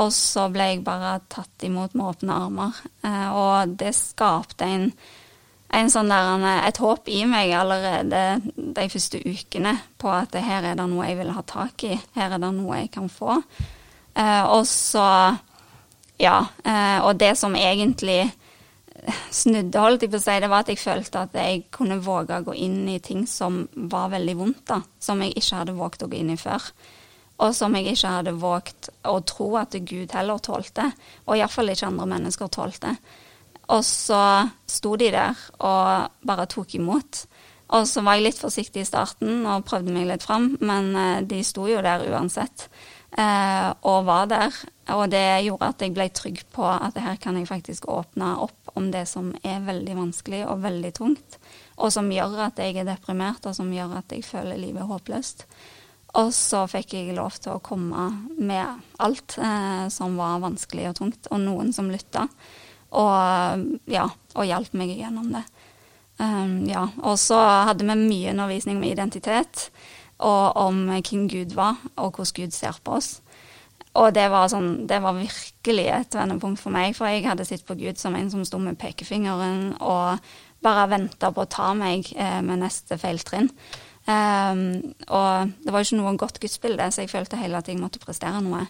Og 0.00 0.12
så 0.14 0.46
ble 0.54 0.68
jeg 0.70 0.84
bare 0.86 1.18
tatt 1.32 1.66
imot 1.66 1.96
med 1.98 2.12
åpne 2.12 2.34
armer, 2.44 2.76
og 3.34 3.72
det 3.80 3.90
skapte 3.98 4.68
en 4.68 4.84
sånn 5.70 6.10
der, 6.10 6.46
et 6.66 6.80
håp 6.82 7.08
i 7.08 7.22
meg 7.30 7.52
allerede 7.54 8.40
de 8.56 8.88
første 8.90 9.20
ukene 9.22 9.76
på 10.00 10.10
at 10.10 10.34
her 10.34 10.66
er 10.66 10.78
det 10.78 10.86
noe 10.90 11.06
jeg 11.06 11.20
vil 11.20 11.30
ha 11.36 11.44
tak 11.46 11.84
i. 11.86 11.94
Her 12.16 12.34
er 12.34 12.42
det 12.42 12.50
noe 12.56 12.80
jeg 12.82 12.90
kan 12.94 13.08
få. 13.08 13.38
Eh, 14.14 14.44
og 14.50 14.66
så 14.66 15.38
Ja. 16.20 16.46
Eh, 16.64 17.00
og 17.00 17.16
det 17.16 17.38
som 17.38 17.54
egentlig 17.56 18.32
snudde, 19.30 19.80
holdt 19.80 20.02
jeg 20.02 20.10
på 20.10 20.18
å 20.18 20.20
si, 20.20 20.40
det 20.40 20.50
var 20.50 20.60
at 20.60 20.68
jeg 20.68 20.78
følte 20.78 21.22
at 21.22 21.32
jeg 21.32 21.62
kunne 21.72 21.96
våge 22.04 22.36
å 22.36 22.44
gå 22.44 22.52
inn 22.54 22.88
i 22.88 22.98
ting 22.98 23.26
som 23.26 23.62
var 23.74 24.10
veldig 24.10 24.36
vondt, 24.36 24.66
da. 24.68 24.82
Som 25.00 25.22
jeg 25.22 25.32
ikke 25.36 25.56
hadde 25.56 25.78
våget 25.78 26.02
å 26.04 26.10
gå 26.10 26.18
inn 26.18 26.34
i 26.34 26.36
før. 26.36 26.60
Og 27.40 27.54
som 27.56 27.74
jeg 27.74 27.94
ikke 27.94 28.12
hadde 28.18 28.36
våget 28.36 28.90
å 29.08 29.16
tro 29.24 29.56
at 29.56 29.72
Gud 29.72 30.12
heller 30.12 30.38
tålte. 30.44 30.90
Og 31.26 31.38
iallfall 31.38 31.72
ikke 31.72 31.88
andre 31.88 32.10
mennesker 32.10 32.52
tålte. 32.52 32.96
Og 33.70 33.84
så 33.86 34.22
sto 34.70 34.96
de 34.98 35.10
der 35.14 35.38
og 35.58 36.26
bare 36.26 36.48
tok 36.50 36.74
imot. 36.78 37.24
Og 37.70 37.86
så 37.86 38.02
var 38.02 38.18
jeg 38.18 38.26
litt 38.26 38.40
forsiktig 38.40 38.82
i 38.82 38.88
starten 38.88 39.44
og 39.46 39.66
prøvde 39.68 39.94
meg 39.94 40.08
litt 40.08 40.26
fram, 40.26 40.56
men 40.58 40.90
eh, 40.98 41.20
de 41.22 41.38
sto 41.46 41.68
jo 41.70 41.82
der 41.84 42.02
uansett. 42.10 42.66
Eh, 43.18 43.68
og 43.86 44.06
var 44.06 44.26
der. 44.30 44.54
Og 44.94 45.04
det 45.10 45.42
gjorde 45.46 45.70
at 45.70 45.82
jeg 45.82 45.94
ble 45.94 46.08
trygg 46.14 46.42
på 46.54 46.66
at 46.66 46.98
her 46.98 47.18
kan 47.22 47.38
jeg 47.38 47.46
faktisk 47.50 47.86
åpne 47.90 48.32
opp 48.42 48.72
om 48.78 48.88
det 48.90 49.04
som 49.10 49.30
er 49.46 49.62
veldig 49.66 49.96
vanskelig 49.98 50.44
og 50.48 50.64
veldig 50.64 50.92
tungt. 50.98 51.38
Og 51.78 51.94
som 51.94 52.10
gjør 52.10 52.40
at 52.48 52.58
jeg 52.58 52.80
er 52.80 52.88
deprimert, 52.88 53.46
og 53.46 53.54
som 53.56 53.70
gjør 53.72 54.00
at 54.00 54.14
jeg 54.14 54.26
føler 54.26 54.58
livet 54.58 54.86
håpløst. 54.90 55.46
Og 56.18 56.32
så 56.34 56.64
fikk 56.66 56.96
jeg 56.96 57.14
lov 57.14 57.38
til 57.38 57.54
å 57.54 57.62
komme 57.62 58.08
med 58.34 58.82
alt 58.98 59.38
eh, 59.38 59.86
som 59.94 60.18
var 60.18 60.42
vanskelig 60.42 60.90
og 60.90 60.98
tungt, 60.98 61.30
og 61.30 61.42
noen 61.44 61.70
som 61.74 61.90
lytta. 61.90 62.26
Og 62.90 63.90
ja, 63.90 64.08
og 64.34 64.48
hjalp 64.48 64.74
meg 64.78 64.96
gjennom 64.98 65.30
det. 65.34 65.44
Um, 66.20 66.66
ja, 66.68 66.84
og 67.00 67.16
så 67.18 67.38
hadde 67.70 67.86
vi 67.86 67.96
mye 67.96 68.32
undervisning 68.34 68.76
om 68.76 68.84
identitet, 68.84 69.70
og 70.20 70.56
om 70.60 70.82
hvem 70.90 71.28
Gud 71.32 71.54
var, 71.56 71.78
og 71.96 72.18
hvordan 72.18 72.34
Gud 72.36 72.52
ser 72.52 72.76
på 72.84 72.98
oss. 72.98 73.20
Og 73.98 74.12
det 74.14 74.28
var, 74.30 74.46
sånn, 74.52 74.84
det 74.86 75.00
var 75.02 75.16
virkelig 75.16 75.86
et 75.90 76.14
vendepunkt 76.14 76.60
for 76.62 76.74
meg, 76.74 76.92
for 76.94 77.10
jeg 77.10 77.24
hadde 77.26 77.46
sett 77.48 77.64
på 77.66 77.74
Gud 77.78 77.98
som 77.98 78.14
en 78.14 78.28
som 78.30 78.44
sto 78.46 78.60
med 78.62 78.78
pekefingeren 78.78 79.72
og 79.80 80.20
bare 80.62 80.86
venta 80.92 81.32
på 81.34 81.42
å 81.42 81.50
ta 81.50 81.72
meg 81.74 82.12
eh, 82.14 82.38
med 82.44 82.62
neste 82.62 83.00
feiltrinn. 83.00 83.48
Um, 84.06 84.94
og 85.08 85.50
det 85.64 85.72
var 85.72 85.82
jo 85.82 85.88
ikke 85.88 85.98
noe 86.00 86.14
godt 86.20 86.38
gudsbilde, 86.42 86.86
så 86.92 87.02
jeg 87.02 87.12
følte 87.12 87.40
hele 87.40 87.58
at 87.58 87.68
jeg 87.70 87.80
måtte 87.80 88.02
prestere 88.02 88.42
noe. 88.44 88.62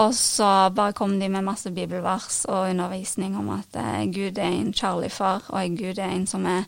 Og 0.00 0.14
så 0.16 0.70
bare 0.72 0.94
kom 0.96 1.18
de 1.20 1.28
med 1.28 1.44
masse 1.44 1.70
bibelvers 1.70 2.44
og 2.48 2.70
undervisning 2.70 3.36
om 3.36 3.50
at 3.52 3.76
eh, 3.76 4.06
Gud 4.08 4.38
er 4.38 4.48
en 4.48 4.72
kjærlig 4.72 5.10
far, 5.12 5.44
og 5.48 5.76
Gud 5.76 5.98
er 5.98 6.14
en 6.14 6.26
som 6.26 6.46
er, 6.48 6.64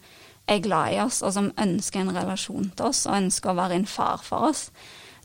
er, 0.46 0.58
glad 0.60 0.92
i 0.92 0.98
oss, 1.00 1.22
og 1.22 1.32
som 1.32 1.52
ønsker 1.60 2.02
en 2.02 2.12
relasjon 2.16 2.72
til 2.76 2.90
oss, 2.90 3.06
og 3.06 3.16
ønsker 3.16 3.52
å 3.52 3.56
være 3.56 3.78
en 3.80 3.86
far 3.88 4.20
for 4.26 4.50
oss. 4.50 4.66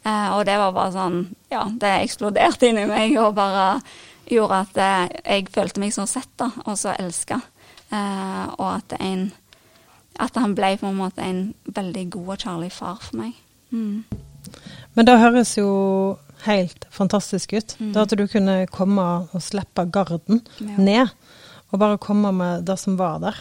Eh, 0.05 0.29
og 0.37 0.45
det 0.47 0.55
var 0.59 0.75
bare 0.75 0.93
sånn 0.93 1.17
Ja, 1.51 1.65
det 1.67 1.89
eksploderte 2.05 2.69
inni 2.69 2.85
meg 2.87 3.17
og 3.19 3.35
bare 3.35 3.81
gjorde 4.29 4.61
at 4.61 4.79
eh, 4.83 5.17
jeg 5.25 5.49
følte 5.55 5.83
meg 5.83 5.95
så 5.95 6.05
sett, 6.07 6.31
da, 6.39 6.51
og 6.65 6.77
så 6.79 6.93
elska. 6.95 7.41
Eh, 7.91 8.45
og 8.55 8.69
at, 8.69 8.95
en, 9.01 9.27
at 10.19 10.39
han 10.39 10.55
ble 10.55 10.75
på 10.79 10.87
en 10.87 11.01
måte 11.01 11.23
en 11.23 11.41
veldig 11.65 12.05
god 12.15 12.31
og 12.35 12.45
kjærlig 12.45 12.71
far 12.75 13.03
for 13.03 13.19
meg. 13.19 13.35
Mm. 13.71 14.05
Men 14.95 15.07
da 15.07 15.17
høres 15.19 15.57
jo 15.57 15.67
helt 16.45 16.85
fantastisk 16.93 17.53
ut. 17.53 17.75
Mm. 17.79 17.91
Da 17.95 18.05
at 18.05 18.15
du 18.17 18.25
kunne 18.29 18.59
komme 18.71 19.05
og 19.31 19.43
slippe 19.43 19.87
garden 19.93 20.43
ja. 20.59 20.77
ned, 20.77 21.13
og 21.71 21.81
bare 21.81 22.01
komme 22.01 22.31
med 22.35 22.67
det 22.67 22.77
som 22.79 22.97
var 22.99 23.21
der. 23.23 23.39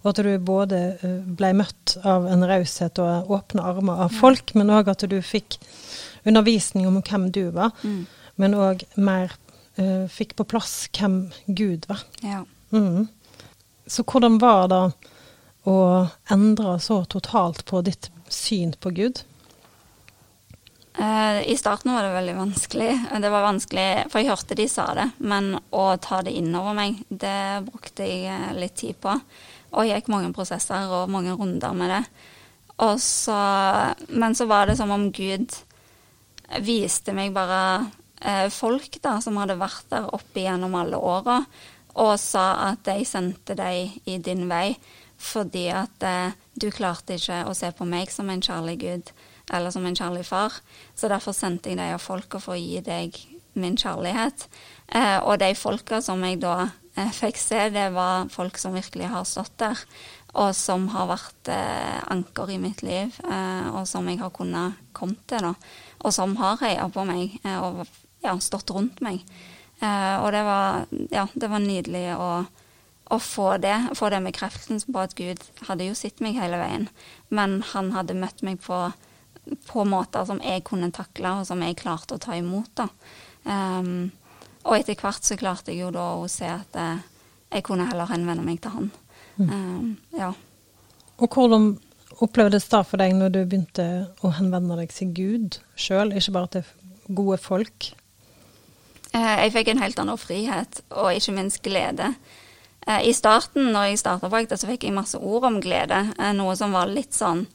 Og 0.00 0.12
at 0.12 0.22
du 0.24 0.30
både 0.40 0.78
eh, 1.04 1.18
ble 1.36 1.52
møtt 1.58 1.98
av 2.08 2.24
en 2.30 2.44
raushet 2.48 2.98
og 3.02 3.30
åpne 3.36 3.64
armer 3.68 4.06
av 4.06 4.14
ja. 4.14 4.20
folk, 4.22 4.54
men 4.56 4.72
òg 4.72 4.88
at 4.92 5.04
du 5.10 5.18
fikk 5.24 5.58
undervisning 6.24 6.88
om 6.88 7.00
hvem 7.04 7.28
du 7.32 7.44
var. 7.54 7.74
Mm. 7.84 8.06
Men 8.40 8.56
òg 8.56 8.84
mer 8.96 9.34
uh, 9.76 10.06
fikk 10.08 10.34
på 10.38 10.46
plass 10.48 10.86
hvem 10.96 11.26
Gud 11.46 11.84
var. 11.90 12.04
Ja. 12.24 12.44
Mm. 12.72 13.08
Så 13.90 14.04
hvordan 14.08 14.38
var 14.40 14.68
det 14.72 14.84
å 15.68 15.76
endre 16.32 16.78
så 16.80 17.02
totalt 17.04 17.66
på 17.68 17.82
ditt 17.84 18.08
syn 18.32 18.72
på 18.80 18.94
Gud? 18.96 19.20
Uh, 20.98 21.50
I 21.50 21.54
starten 21.56 21.92
var 21.94 22.02
det 22.02 22.14
veldig 22.16 22.34
vanskelig. 22.34 22.90
Det 23.22 23.30
var 23.30 23.46
vanskelig, 23.46 23.86
For 24.10 24.20
jeg 24.20 24.30
hørte 24.32 24.56
de 24.58 24.66
sa 24.68 24.88
det, 24.98 25.06
men 25.22 25.54
å 25.70 25.84
ta 26.02 26.18
det 26.26 26.34
innover 26.34 26.74
meg, 26.74 26.98
det 27.08 27.62
brukte 27.68 28.08
jeg 28.08 28.26
eh, 28.26 28.50
litt 28.58 28.74
tid 28.80 28.98
på. 28.98 29.14
Og 29.70 29.86
jeg 29.86 30.00
gikk 30.00 30.10
mange 30.10 30.32
prosesser 30.34 30.90
og 30.90 31.12
mange 31.12 31.36
runder 31.38 31.76
med 31.78 31.94
det. 31.94 32.02
Så, 32.98 33.36
men 34.08 34.34
så 34.34 34.46
var 34.50 34.66
det 34.66 34.78
som 34.80 34.90
om 34.90 35.10
Gud 35.12 35.52
viste 36.64 37.12
meg 37.14 37.34
bare 37.36 37.62
uh, 38.24 38.48
folk 38.50 38.96
da, 39.04 39.18
som 39.22 39.36
hadde 39.38 39.60
vært 39.60 39.86
der 39.92 40.08
oppe 40.16 40.42
gjennom 40.42 40.74
alle 40.80 40.98
åra, 40.98 41.42
og 42.00 42.14
sa 42.18 42.72
at 42.72 42.88
jeg 42.88 43.06
sendte 43.06 43.54
deg 43.58 44.00
i 44.08 44.16
din 44.18 44.48
vei 44.50 44.72
fordi 45.20 45.66
at 45.76 46.00
du 46.56 46.70
klarte 46.72 47.18
ikke 47.18 47.42
å 47.44 47.52
se 47.52 47.68
på 47.76 47.84
meg 47.84 48.08
som 48.08 48.30
en 48.32 48.40
kjærlig 48.40 48.78
Gud 48.80 49.10
eller 49.50 49.74
som 49.74 49.86
en 49.86 49.96
kjærlig 49.96 50.24
far. 50.28 50.60
Så 50.94 51.10
derfor 51.10 51.36
sendte 51.36 51.72
jeg 51.72 51.80
de 51.80 51.90
av 51.94 52.02
folka 52.02 52.40
for 52.42 52.56
å 52.56 52.60
gi 52.60 52.80
deg 52.84 53.16
min 53.58 53.76
kjærlighet. 53.78 54.46
Eh, 54.94 55.18
og 55.18 55.40
de 55.42 55.50
folka 55.58 56.00
som 56.04 56.22
jeg 56.24 56.40
da 56.42 56.70
eh, 56.96 57.10
fikk 57.14 57.38
se, 57.40 57.66
det 57.74 57.90
var 57.94 58.30
folk 58.32 58.58
som 58.58 58.76
virkelig 58.76 59.10
har 59.10 59.26
stått 59.28 59.56
der. 59.62 59.82
Og 60.38 60.54
som 60.54 60.86
har 60.92 61.08
vært 61.10 61.50
eh, 61.50 61.98
anker 62.14 62.52
i 62.54 62.60
mitt 62.62 62.84
liv, 62.86 63.16
eh, 63.26 63.70
og 63.74 63.88
som 63.90 64.06
jeg 64.08 64.20
har 64.22 64.30
kunnet 64.34 64.78
komme 64.94 65.18
til. 65.26 65.50
da. 65.50 65.54
Og 66.06 66.14
som 66.14 66.36
har 66.38 66.60
heia 66.62 66.86
på 66.92 67.04
meg 67.08 67.40
eh, 67.42 67.58
og 67.58 67.82
ja, 68.22 68.36
stått 68.38 68.70
rundt 68.70 69.02
meg. 69.04 69.24
Eh, 69.80 70.16
og 70.20 70.30
det 70.34 70.42
var, 70.46 70.86
ja, 71.10 71.26
det 71.34 71.50
var 71.50 71.62
nydelig 71.64 72.04
å, 72.14 72.30
å 73.10 73.18
få 73.18 73.54
det, 73.62 73.76
få 73.98 74.10
den 74.12 74.28
bekreftelsen 74.28 74.92
på 74.92 75.02
at 75.02 75.16
Gud 75.18 75.42
hadde 75.66 75.88
jo 75.88 75.96
sett 75.98 76.20
meg 76.22 76.38
hele 76.38 76.60
veien, 76.60 76.90
men 77.32 77.60
han 77.72 77.94
hadde 77.96 78.18
møtt 78.18 78.44
meg 78.46 78.60
på 78.62 78.90
på 79.66 79.84
måter 79.88 80.24
som 80.28 80.40
jeg 80.44 80.64
kunne 80.66 80.90
takle, 80.94 81.40
og 81.40 81.46
som 81.48 81.62
jeg 81.64 81.78
klarte 81.80 82.16
å 82.16 82.22
ta 82.22 82.36
imot. 82.38 82.70
da. 82.78 82.88
Um, 83.44 84.10
og 84.66 84.76
etter 84.76 84.98
hvert 84.98 85.24
så 85.24 85.38
klarte 85.40 85.72
jeg 85.72 85.84
jo 85.84 85.92
da 85.94 86.06
å 86.20 86.26
se 86.30 86.48
at 86.50 86.76
uh, 86.76 87.00
jeg 87.50 87.64
kunne 87.66 87.88
heller 87.88 88.10
henvende 88.10 88.44
meg 88.44 88.60
til 88.62 88.74
han. 88.74 88.90
Mm. 89.40 89.48
Um, 89.48 89.94
ja. 90.18 90.32
Og 91.20 91.32
hvordan 91.32 91.72
opplevdes 92.20 92.68
det 92.68 92.82
for 92.88 93.00
deg 93.00 93.14
når 93.16 93.32
du 93.32 93.40
begynte 93.44 93.86
å 94.20 94.32
henvende 94.36 94.76
deg 94.80 94.92
til 94.92 95.14
Gud 95.16 95.60
sjøl, 95.80 96.12
ikke 96.12 96.36
bare 96.36 96.52
til 96.58 96.68
gode 97.08 97.40
folk? 97.40 97.90
Uh, 99.14 99.40
jeg 99.46 99.54
fikk 99.56 99.72
en 99.72 99.82
helt 99.82 99.98
annen 100.02 100.20
frihet, 100.20 100.84
og 100.92 101.14
ikke 101.16 101.34
minst 101.38 101.64
glede. 101.64 102.12
Uh, 102.84 103.00
I 103.00 103.14
starten, 103.16 103.72
når 103.72 103.90
jeg 103.90 104.02
starta 104.04 104.28
projektet, 104.28 104.60
så 104.60 104.68
fikk 104.68 104.84
jeg 104.86 104.96
masse 104.96 105.18
ord 105.18 105.48
om 105.48 105.58
glede, 105.64 106.04
noe 106.36 106.52
som 106.58 106.76
var 106.76 106.92
litt 106.92 107.16
sånn 107.16 107.46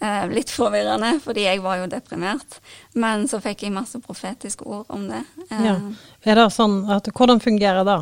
Eh, 0.00 0.28
litt 0.28 0.50
forvirrende, 0.52 1.14
fordi 1.24 1.46
jeg 1.46 1.62
var 1.64 1.80
jo 1.80 1.88
deprimert. 1.88 2.58
Men 3.00 3.24
så 3.30 3.40
fikk 3.40 3.64
jeg 3.64 3.74
masse 3.76 4.00
profetiske 4.04 4.66
ord 4.68 4.84
om 4.92 5.08
det. 5.08 5.22
Eh, 5.48 5.64
ja. 5.70 5.76
Er 6.26 6.40
det 6.40 6.50
sånn 6.52 6.82
at, 6.92 7.08
hvordan 7.16 7.40
fungerer 7.40 7.86
det? 7.86 8.00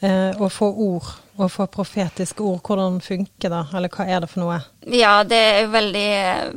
Eh, 0.00 0.32
å 0.40 0.48
få 0.48 0.70
ord, 0.80 1.08
å 1.36 1.46
få 1.52 1.66
profetiske 1.68 2.40
ord, 2.40 2.62
hvordan 2.64 2.98
funker 3.04 3.52
det, 3.52 3.60
eller 3.76 3.92
hva 3.92 4.06
er 4.08 4.22
det 4.24 4.30
for 4.32 4.42
noe? 4.42 4.56
Ja, 4.88 5.18
det 5.28 5.40
er 5.58 5.68
veldig 5.68 6.06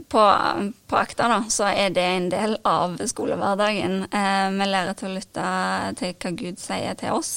På, 0.07 0.23
på 0.87 0.95
Akta, 0.95 1.27
da, 1.27 1.41
så 1.51 1.67
er 1.67 1.91
det 1.91 2.05
en 2.07 2.29
del 2.31 2.55
av 2.63 2.95
skolehverdagen. 3.03 4.05
Eh, 4.07 4.47
vi 4.55 4.69
lærer 4.71 4.95
til 4.95 5.11
å 5.11 5.15
lytte 5.17 5.47
til 5.99 6.15
hva 6.15 6.35
Gud 6.39 6.63
sier 6.63 6.97
til 6.97 7.19
oss, 7.19 7.33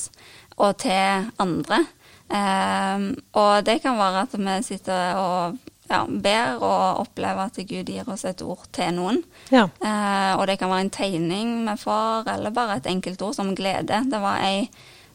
og 0.57 0.79
til 0.87 1.27
andre. 1.43 1.83
Eh, 2.31 3.11
og 3.43 3.67
det 3.67 3.81
kan 3.83 3.99
være 3.99 4.29
at 4.29 4.39
vi 4.39 4.61
sitter 4.71 5.19
og 5.19 5.59
ja, 5.89 6.03
ber 6.09 6.63
og 6.65 7.05
opplever 7.05 7.47
at 7.47 7.59
Gud 7.69 7.91
gir 7.91 8.09
oss 8.11 8.25
et 8.27 8.43
ord 8.43 8.67
til 8.75 8.95
noen. 8.97 9.23
Ja. 9.55 9.67
Eh, 9.81 10.33
og 10.37 10.47
det 10.51 10.59
kan 10.61 10.73
være 10.73 10.87
en 10.87 10.95
tegning 10.95 11.57
med 11.67 11.81
far, 11.81 12.27
eller 12.33 12.55
bare 12.55 12.81
et 12.81 12.91
enkelt 12.91 13.23
ord 13.23 13.37
som 13.39 13.55
glede. 13.59 14.03
Det 14.11 14.23
var 14.23 14.43
ei 14.47 14.69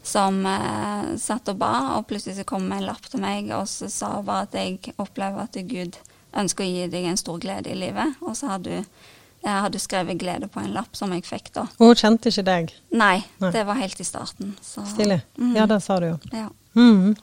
som 0.04 0.40
eh, 0.50 1.16
satt 1.22 1.51
og 1.51 1.60
ba, 1.62 1.74
og 1.98 2.08
plutselig 2.10 2.40
så 2.40 2.48
kom 2.48 2.72
en 2.72 2.88
lapp 2.88 3.06
til 3.12 3.22
meg 3.22 3.51
og 3.54 3.68
så 3.70 3.90
sa 3.92 4.16
bare 4.25 4.48
at 4.48 4.58
jeg 4.58 4.96
opplever 4.98 5.44
at 5.46 5.60
Gud 5.70 6.00
ønsker 6.38 6.66
å 6.66 6.70
gi 6.70 6.88
deg 6.90 7.10
en 7.10 7.20
stor 7.20 7.42
glede 7.44 7.74
i 7.74 7.78
livet. 7.78 8.16
Og 8.24 8.38
så 8.40 8.54
hadde 8.54 8.80
du, 8.80 9.01
hadde 9.44 9.75
du 9.75 9.84
skrevet 9.84 10.18
glede 10.22 10.48
på 10.50 10.63
en 10.63 10.72
lapp 10.74 10.96
som 10.98 11.12
jeg 11.13 11.28
fikk 11.28 11.51
da. 11.58 11.68
Og 11.78 11.92
hun 11.92 12.00
kjente 12.00 12.32
ikke 12.32 12.48
deg? 12.48 12.74
Nei, 12.96 13.18
Nei. 13.44 13.51
det 13.54 13.66
var 13.68 13.82
helt 13.82 14.00
i 14.00 14.08
starten. 14.08 14.56
Stilig. 14.63 15.20
Mm. 15.36 15.54
Ja, 15.60 15.68
det 15.70 15.82
sa 15.84 16.00
du 16.00 16.13
jo. 16.13 16.18
Ja. 16.32 16.48
Mm. 16.80 17.13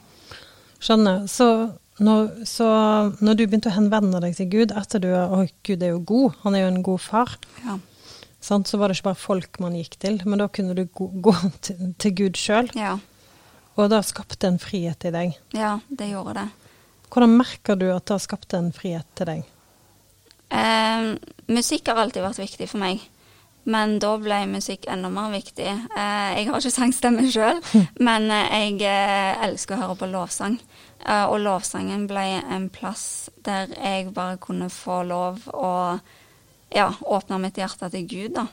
Skjønner. 0.79 1.25
Så 1.27 1.49
når, 1.99 2.45
så 2.47 2.69
når 3.19 3.39
du 3.39 3.45
begynte 3.45 3.73
å 3.73 3.75
henvende 3.75 4.21
deg 4.23 4.37
til 4.39 4.51
Gud 4.53 4.75
etter 4.77 5.03
du 5.03 5.09
Å, 5.11 5.43
Gud 5.67 5.83
er 5.83 5.95
jo 5.97 6.03
god, 6.07 6.37
han 6.45 6.57
er 6.57 6.65
jo 6.65 6.73
en 6.73 6.85
god 6.87 7.03
far. 7.03 7.35
Ja. 7.65 7.79
Sant? 8.41 8.71
Så 8.71 8.79
var 8.79 8.89
det 8.89 8.99
ikke 8.99 9.11
bare 9.11 9.21
folk 9.21 9.59
man 9.63 9.77
gikk 9.79 9.99
til, 10.03 10.21
men 10.25 10.39
da 10.43 10.47
kunne 10.53 10.77
du 10.79 10.85
gå, 10.87 11.09
gå 11.27 11.35
til, 11.65 11.93
til, 11.99 12.15
Gud 12.23 12.39
sjøl. 12.39 12.71
Ja. 12.79 12.97
Og 13.79 13.91
det 13.91 14.03
skapte 14.07 14.51
en 14.51 14.61
frihet 14.63 15.07
i 15.09 15.15
deg. 15.15 15.37
Ja, 15.57 15.77
det 15.91 16.11
gjorde 16.13 16.39
det. 16.41 16.49
Hvordan 17.09 17.37
merker 17.39 17.79
du 17.79 17.89
at 17.95 18.07
det 18.11 18.21
skapte 18.23 18.59
en 18.61 18.73
frihet 18.75 19.07
til 19.19 19.31
deg? 19.31 19.47
Eh, 20.55 21.13
musikk 21.51 21.91
har 21.91 22.03
alltid 22.03 22.25
vært 22.25 22.43
viktig 22.43 22.69
for 22.71 22.83
meg. 22.83 23.03
Men 23.69 23.99
da 24.01 24.15
ble 24.17 24.39
musikk 24.49 24.87
enda 24.89 25.11
mer 25.13 25.31
viktig. 25.35 25.67
Eh, 25.69 26.29
jeg 26.39 26.49
har 26.49 26.61
ikke 26.63 26.73
sangstemme 26.73 27.27
sjøl, 27.31 27.61
men 28.09 28.31
jeg 28.33 28.79
eh, 28.89 29.43
elsker 29.45 29.77
å 29.77 29.83
høre 29.83 29.99
på 30.01 30.09
lovsang. 30.13 30.57
Eh, 31.05 31.25
og 31.29 31.41
lovsangen 31.45 32.07
ble 32.09 32.25
en 32.49 32.69
plass 32.73 33.29
der 33.45 33.69
jeg 33.77 34.09
bare 34.17 34.39
kunne 34.41 34.71
få 34.73 35.03
lov 35.09 35.45
å 35.53 35.73
ja, 36.75 36.89
åpne 37.05 37.39
mitt 37.45 37.61
hjerte 37.61 37.91
til 37.93 38.09
Gud, 38.09 38.35
da. 38.37 38.47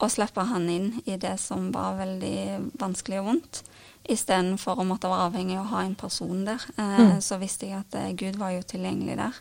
og 0.00 0.10
slippe 0.12 0.44
han 0.48 0.68
inn 0.72 0.86
i 1.04 1.16
det 1.20 1.34
som 1.40 1.66
var 1.74 1.96
veldig 1.98 2.70
vanskelig 2.80 3.18
og 3.20 3.26
vondt. 3.28 3.60
Istedenfor 4.04 4.80
å 4.80 4.84
måtte 4.84 5.08
være 5.08 5.28
avhengig 5.30 5.56
av 5.56 5.64
å 5.64 5.70
ha 5.74 5.82
en 5.84 5.94
person 5.96 6.44
der, 6.44 6.60
eh, 6.76 6.98
Mm. 7.00 7.20
så 7.20 7.38
visste 7.40 7.66
jeg 7.66 7.78
at 7.80 7.94
eh, 7.94 8.12
Gud 8.12 8.36
var 8.36 8.50
jo 8.50 8.62
tilgjengelig 8.62 9.16
der. 9.16 9.32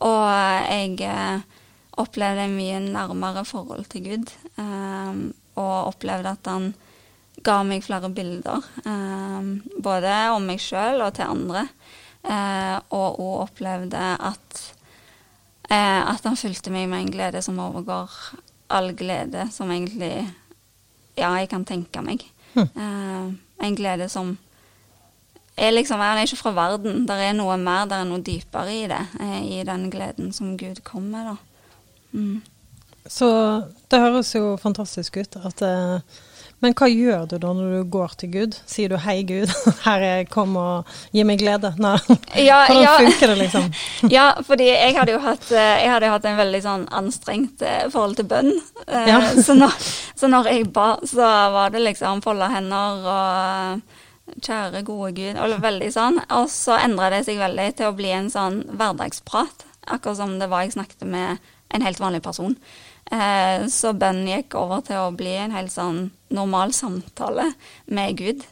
Og 0.00 0.26
jeg 0.68 1.00
eh, 1.00 1.40
opplevde 1.96 2.44
en 2.44 2.56
mye 2.56 2.80
nærmere 2.84 3.44
forhold 3.48 3.88
til 3.92 4.04
Gud, 4.10 4.32
Um, 4.56 5.34
og 5.56 5.90
opplevde 5.90 6.30
at 6.32 6.48
han 6.48 6.70
ga 7.44 7.58
meg 7.64 7.84
flere 7.84 8.08
bilder, 8.12 8.64
um, 8.88 9.50
både 9.84 10.12
om 10.32 10.46
meg 10.48 10.60
sjøl 10.60 11.02
og 11.04 11.14
til 11.16 11.28
andre. 11.28 11.66
Uh, 12.26 12.80
og 12.90 13.20
òg 13.22 13.34
opplevde 13.44 14.00
at, 14.00 14.62
uh, 15.70 16.02
at 16.10 16.24
han 16.24 16.36
fulgte 16.40 16.72
meg 16.74 16.88
med 16.90 17.04
en 17.04 17.12
glede 17.14 17.42
som 17.44 17.60
overgår 17.62 18.10
all 18.72 18.90
glede 18.98 19.44
som 19.54 19.70
egentlig 19.70 20.26
ja, 21.16 21.30
jeg 21.38 21.48
kan 21.52 21.64
tenke 21.64 22.02
meg. 22.02 22.24
Mm. 22.56 22.72
Uh, 22.74 23.66
en 23.66 23.76
glede 23.78 24.08
som 24.12 24.34
er 25.56 25.72
liksom 25.72 26.00
Han 26.00 26.18
er 26.18 26.26
ikke 26.26 26.36
fra 26.36 26.52
verden. 26.52 27.06
Det 27.08 27.16
er 27.16 27.32
noe 27.36 27.56
mer, 27.56 27.86
det 27.88 27.96
er 27.96 28.08
noe 28.08 28.20
dypere 28.20 28.74
i 28.74 28.86
det. 28.90 29.04
eh, 29.20 29.60
I 29.60 29.62
den 29.64 29.90
gleden 29.90 30.32
som 30.32 30.56
Gud 30.56 30.82
kom 30.84 31.08
med, 31.12 31.30
da. 31.30 31.36
Mm. 32.16 32.40
Så 33.06 33.28
det 33.90 34.00
høres 34.02 34.32
jo 34.34 34.56
fantastisk 34.58 35.18
ut. 35.20 35.36
At, 35.46 35.62
eh, 35.62 36.22
men 36.64 36.74
hva 36.74 36.88
gjør 36.88 37.26
du 37.30 37.36
da 37.38 37.52
når 37.54 37.74
du 37.74 37.90
går 37.92 38.14
til 38.18 38.32
Gud? 38.32 38.56
Sier 38.66 38.90
du 38.90 38.96
'hei, 38.96 39.20
Gud, 39.28 39.52
her 39.86 40.00
er 40.00 40.16
jeg, 40.22 40.30
kom 40.32 40.56
og 40.56 40.88
gi 41.12 41.22
meg 41.28 41.38
glede'? 41.42 41.74
Nei. 41.78 41.98
Ja, 42.34 42.64
Hvordan 42.66 42.82
ja. 42.82 42.96
funker 42.98 43.32
det, 43.32 43.36
liksom? 43.44 43.68
Ja, 44.16 44.26
fordi 44.42 44.70
jeg 44.72 44.96
hadde 44.96 45.14
jo 45.14 45.20
hatt, 45.22 45.50
eh, 45.52 45.84
hadde 45.86 46.10
hatt 46.10 46.24
en 46.24 46.40
veldig 46.40 46.62
sånn 46.64 46.88
anstrengt 46.90 47.62
eh, 47.62 47.86
forhold 47.92 48.16
til 48.16 48.28
bønn. 48.30 48.50
Ja. 48.86 49.20
så, 49.36 49.54
når, 49.54 49.76
så 50.16 50.30
når 50.32 50.50
jeg 50.50 50.72
ba, 50.72 50.96
så 51.06 51.30
var 51.54 51.70
det 51.74 51.84
liksom 51.84 52.24
folde 52.24 52.50
hender 52.50 53.06
og 53.06 53.86
Kjære, 54.42 54.80
gode 54.82 55.12
Gud. 55.14 55.36
Og 55.38 55.60
veldig 55.62 55.88
sånn. 55.94 56.16
Og 56.34 56.48
så 56.50 56.74
endra 56.82 57.12
det 57.14 57.20
seg 57.28 57.38
veldig 57.38 57.68
til 57.78 57.92
å 57.92 57.94
bli 57.94 58.10
en 58.10 58.26
sånn 58.26 58.64
hverdagsprat. 58.74 59.62
Akkurat 59.86 60.18
som 60.18 60.32
det 60.40 60.48
var 60.50 60.64
jeg 60.64 60.74
snakket 60.74 61.06
med 61.06 61.38
en 61.76 61.86
helt 61.86 62.00
vanlig 62.02 62.22
person. 62.24 62.56
Eh, 63.12 63.66
så 63.70 63.92
bønn 63.94 64.24
gikk 64.26 64.56
over 64.58 64.82
til 64.86 64.98
å 65.04 65.12
bli 65.14 65.36
en 65.38 65.54
helt 65.54 65.70
sånn 65.74 66.08
normal 66.34 66.72
samtale 66.74 67.52
med 67.86 68.16
Gud. 68.18 68.42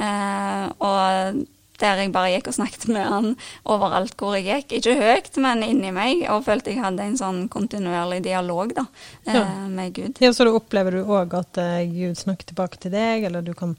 Eh, 0.00 0.66
og 0.80 1.46
der 1.80 1.96
jeg 2.02 2.10
bare 2.12 2.34
gikk 2.34 2.50
og 2.50 2.56
snakket 2.58 2.88
med 2.92 3.06
han 3.08 3.28
overalt 3.72 4.12
hvor 4.20 4.34
jeg 4.36 4.44
gikk. 4.66 4.74
Ikke 4.80 4.96
høyt, 5.00 5.30
men 5.40 5.62
inni 5.64 5.92
meg. 5.96 6.26
Og 6.32 6.42
følte 6.44 6.74
jeg 6.74 6.82
hadde 6.82 7.06
en 7.06 7.16
sånn 7.16 7.38
kontinuerlig 7.52 8.18
dialog 8.26 8.74
da, 8.76 8.84
eh, 9.26 9.38
Ja. 9.38 9.44
med 9.68 9.94
Gud. 9.96 10.18
Ja, 10.20 10.32
så 10.36 10.44
da 10.44 10.52
opplever 10.58 10.90
du 10.98 11.04
òg 11.04 11.32
at 11.38 11.56
eh, 11.62 11.86
Gud 11.88 12.18
snakker 12.20 12.50
tilbake 12.52 12.78
til 12.82 12.92
deg, 12.92 13.24
eller 13.24 13.40
du 13.42 13.54
kan 13.54 13.76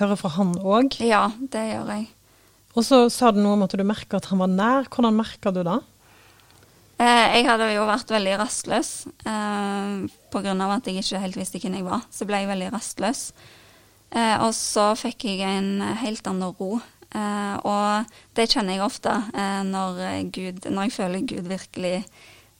høre 0.00 0.16
fra 0.16 0.30
han 0.38 0.54
òg. 0.62 0.96
Ja, 1.04 1.26
det 1.40 1.66
gjør 1.74 1.92
jeg. 1.92 2.08
Og 2.74 2.84
så 2.88 3.02
sa 3.12 3.30
du 3.30 3.42
noe 3.42 3.52
om 3.52 3.62
at 3.66 3.74
du 3.76 3.84
merker 3.84 4.16
at 4.16 4.30
han 4.32 4.38
var 4.40 4.48
nær. 4.48 4.86
Hvordan 4.88 5.12
merker 5.18 5.52
du 5.52 5.60
det? 5.62 5.80
Eh, 7.02 7.36
jeg 7.38 7.48
hadde 7.48 7.66
jo 7.72 7.86
vært 7.88 8.12
veldig 8.14 8.34
rastløs 8.38 8.90
eh, 9.26 10.02
pga. 10.30 10.52
at 10.54 10.86
jeg 10.86 11.02
ikke 11.02 11.22
helt 11.24 11.38
visste 11.38 11.58
hvem 11.58 11.80
jeg 11.80 11.86
var. 11.86 12.04
Så 12.14 12.28
ble 12.28 12.42
jeg 12.42 12.50
veldig 12.50 12.70
rastløs. 12.74 13.22
Eh, 14.12 14.36
og 14.44 14.52
så 14.54 14.92
fikk 14.98 15.26
jeg 15.26 15.42
en 15.42 15.82
helt 16.02 16.26
annen 16.30 16.54
ro. 16.58 16.78
Og 17.12 18.12
det 18.32 18.46
kjenner 18.48 18.78
jeg 18.78 18.84
ofte 18.86 19.12
når, 19.68 19.98
Gud, 20.32 20.62
når 20.64 20.86
jeg 20.86 20.94
føler 20.94 21.26
Gud 21.28 21.50
virkelig, 21.50 21.98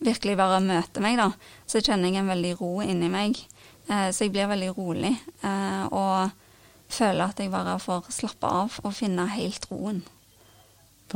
virkelig 0.05 0.35
bare 0.37 0.59
møter 0.61 1.01
meg, 1.01 1.17
da. 1.17 1.31
Så 1.65 1.81
kjenner 1.81 2.11
jeg 2.11 2.21
en 2.21 2.29
veldig 2.29 2.51
ro 2.59 2.69
inni 2.85 3.09
meg. 3.09 3.41
Så 3.89 4.27
jeg 4.27 4.35
blir 4.35 4.51
veldig 4.51 4.69
rolig. 4.77 5.15
Og 5.89 6.29
føler 6.93 7.25
at 7.25 7.41
jeg 7.41 7.49
bare 7.55 7.79
får 7.81 8.13
slappe 8.13 8.53
av 8.61 8.77
og 8.85 8.93
finne 8.93 9.25
helt 9.39 9.65
roen. 9.73 10.03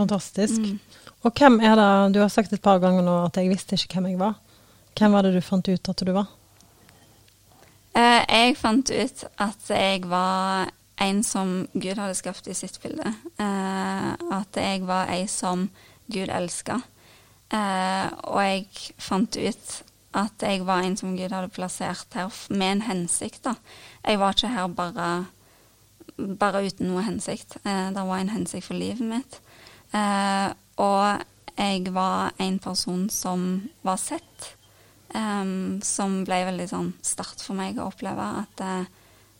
Fantastisk. 0.00 0.64
Mm. 0.64 0.80
Og 1.26 1.34
hvem 1.34 1.58
er 1.60 1.74
det 1.74 2.14
Du 2.14 2.20
har 2.22 2.30
sagt 2.30 2.52
et 2.54 2.62
par 2.62 2.78
ganger 2.78 3.02
nå 3.02 3.18
at 3.26 3.36
jeg 3.40 3.50
visste 3.50 3.74
ikke 3.74 3.98
hvem 3.98 4.12
jeg 4.12 4.20
var. 4.20 4.36
Hvem 4.96 5.12
var 5.12 5.26
det 5.26 5.34
du 5.34 5.42
fant 5.42 5.68
ut 5.68 5.88
at 5.90 6.02
du 6.06 6.12
var? 6.14 6.28
Eh, 7.96 8.22
jeg 8.28 8.56
fant 8.60 8.90
ut 8.90 9.24
at 9.42 9.70
jeg 9.72 10.04
var 10.08 10.70
en 11.02 11.22
som 11.26 11.66
Gud 11.74 11.98
hadde 11.98 12.16
skapt 12.16 12.46
i 12.48 12.54
sitt 12.56 12.78
bilde. 12.82 13.10
Eh, 13.42 14.10
at 14.38 14.60
jeg 14.60 14.84
var 14.86 15.10
ei 15.12 15.26
som 15.28 15.66
Gud 16.12 16.30
elska. 16.30 16.78
Eh, 17.52 18.06
og 18.30 18.40
jeg 18.44 18.94
fant 19.02 19.36
ut 19.36 19.72
at 20.16 20.44
jeg 20.46 20.64
var 20.68 20.84
en 20.84 20.96
som 20.96 21.16
Gud 21.18 21.34
hadde 21.34 21.52
plassert 21.52 22.14
her 22.14 22.30
med 22.48 22.76
en 22.76 22.84
hensikt. 22.86 23.42
da. 23.44 23.56
Jeg 24.06 24.20
var 24.22 24.36
ikke 24.36 24.52
her 24.54 24.68
bare, 24.68 25.08
bare 26.16 26.64
uten 26.68 26.92
noe 26.92 27.04
hensikt. 27.04 27.58
Det 27.64 28.06
var 28.12 28.20
en 28.20 28.32
hensikt 28.32 28.68
for 28.70 28.78
livet 28.78 29.04
mitt. 29.04 29.40
Eh, 29.92 30.54
og 30.76 31.24
jeg 31.56 31.92
var 31.94 32.32
en 32.38 32.58
person 32.58 33.08
som 33.10 33.68
var 33.82 33.96
sett. 33.96 34.52
um, 35.14 35.80
som 35.82 36.24
ble 36.26 36.42
veldig 36.48 36.68
sånn 36.68 36.92
start 37.04 37.40
for 37.40 37.56
meg 37.56 37.78
å 37.78 37.86
oppleve 37.88 38.24
at, 38.42 38.60
eh, 38.60 38.84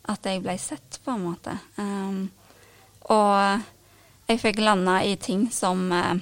at 0.09 0.25
jeg 0.25 0.43
ble 0.45 0.55
sett, 0.59 1.01
på 1.05 1.13
en 1.13 1.25
måte. 1.27 1.59
Um, 1.77 2.31
og 3.11 3.61
jeg 4.31 4.41
fikk 4.41 4.63
landa 4.63 5.03
i 5.05 5.17
ting 5.17 5.51
som 5.53 5.91
uh, 5.93 6.15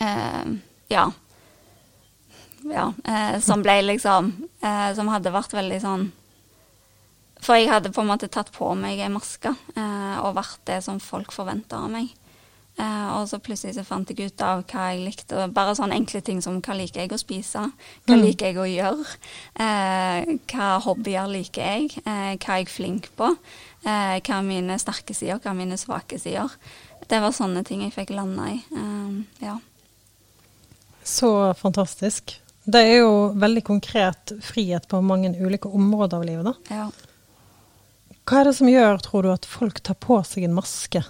uh, 0.00 0.56
Ja. 0.90 1.10
Ja. 2.62 2.92
Eh, 3.04 3.40
som 3.40 3.62
ble 3.62 3.80
liksom 3.82 4.28
eh, 4.62 4.94
Som 4.94 5.08
hadde 5.10 5.32
vært 5.34 5.50
veldig 5.50 5.80
sånn 5.82 6.04
For 7.42 7.58
jeg 7.58 7.72
hadde 7.72 7.90
på 7.90 8.04
en 8.04 8.10
måte 8.12 8.28
tatt 8.30 8.52
på 8.54 8.68
meg 8.78 9.00
ei 9.02 9.08
maske 9.10 9.50
eh, 9.50 10.16
og 10.22 10.36
vært 10.36 10.60
det 10.70 10.76
som 10.86 11.00
folk 11.02 11.32
forventa 11.34 11.80
av 11.82 11.90
meg. 11.90 12.12
Eh, 12.78 13.08
og 13.12 13.26
så 13.28 13.36
plutselig 13.38 13.74
så 13.76 13.84
fant 13.84 14.08
jeg 14.08 14.30
ut 14.32 14.42
av 14.42 14.62
hva 14.64 14.86
jeg 14.94 15.02
likte. 15.04 15.48
Bare 15.52 15.74
sånne 15.76 15.98
enkle 15.98 16.22
ting 16.24 16.40
som 16.42 16.60
hva 16.64 16.76
liker 16.78 17.02
jeg 17.02 17.12
å 17.12 17.20
spise, 17.20 17.66
hva 18.06 18.16
Mm. 18.16 18.22
liker 18.24 18.46
jeg 18.46 18.56
å 18.56 18.68
gjøre, 18.68 19.06
eh, 19.60 20.38
hva 20.48 20.80
hobbyer 20.80 21.28
liker 21.28 21.62
jeg, 21.62 21.90
eh, 22.06 22.36
hva 22.36 22.54
er 22.54 22.64
jeg 22.64 22.68
flink 22.68 23.10
på, 23.16 23.36
eh, 23.84 24.20
hva 24.20 24.38
er 24.38 24.42
mine 24.42 24.78
sterke 24.78 25.14
sider, 25.14 25.38
hva 25.38 25.50
er 25.50 25.54
mine 25.54 25.76
svake 25.76 26.18
sider. 26.18 26.48
Det 27.08 27.20
var 27.20 27.30
sånne 27.30 27.64
ting 27.64 27.82
jeg 27.82 27.92
fikk 27.92 28.16
landa 28.16 28.42
i. 28.48 28.62
Ja. 29.42 29.58
Så 31.04 31.54
fantastisk. 31.58 32.38
Det 32.64 32.80
er 32.80 32.98
jo 33.00 33.34
veldig 33.34 33.64
konkret 33.64 34.32
frihet 34.40 34.86
på 34.88 35.02
mange 35.02 35.34
ulike 35.34 35.68
områder 35.68 36.14
av 36.14 36.24
livet. 36.24 36.44
da. 36.44 36.54
ja. 36.70 36.90
Hva 38.24 38.40
er 38.40 38.44
det 38.44 38.54
som 38.54 38.68
gjør, 38.68 39.00
tror 39.02 39.22
du, 39.22 39.32
at 39.32 39.44
folk 39.44 39.80
tar 39.82 39.94
på 39.94 40.24
seg 40.24 40.44
en 40.44 40.54
maske 40.54 41.02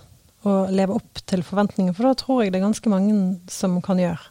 og 0.42 0.70
leve 0.74 0.96
opp 0.98 1.22
til 1.28 1.44
forventninger? 1.46 1.94
For 1.96 2.08
da 2.08 2.14
tror 2.18 2.42
jeg 2.42 2.52
det 2.52 2.60
er 2.60 2.66
ganske 2.66 2.92
mange 2.92 3.16
som 3.52 3.80
kan 3.84 4.00
gjøre. 4.02 4.30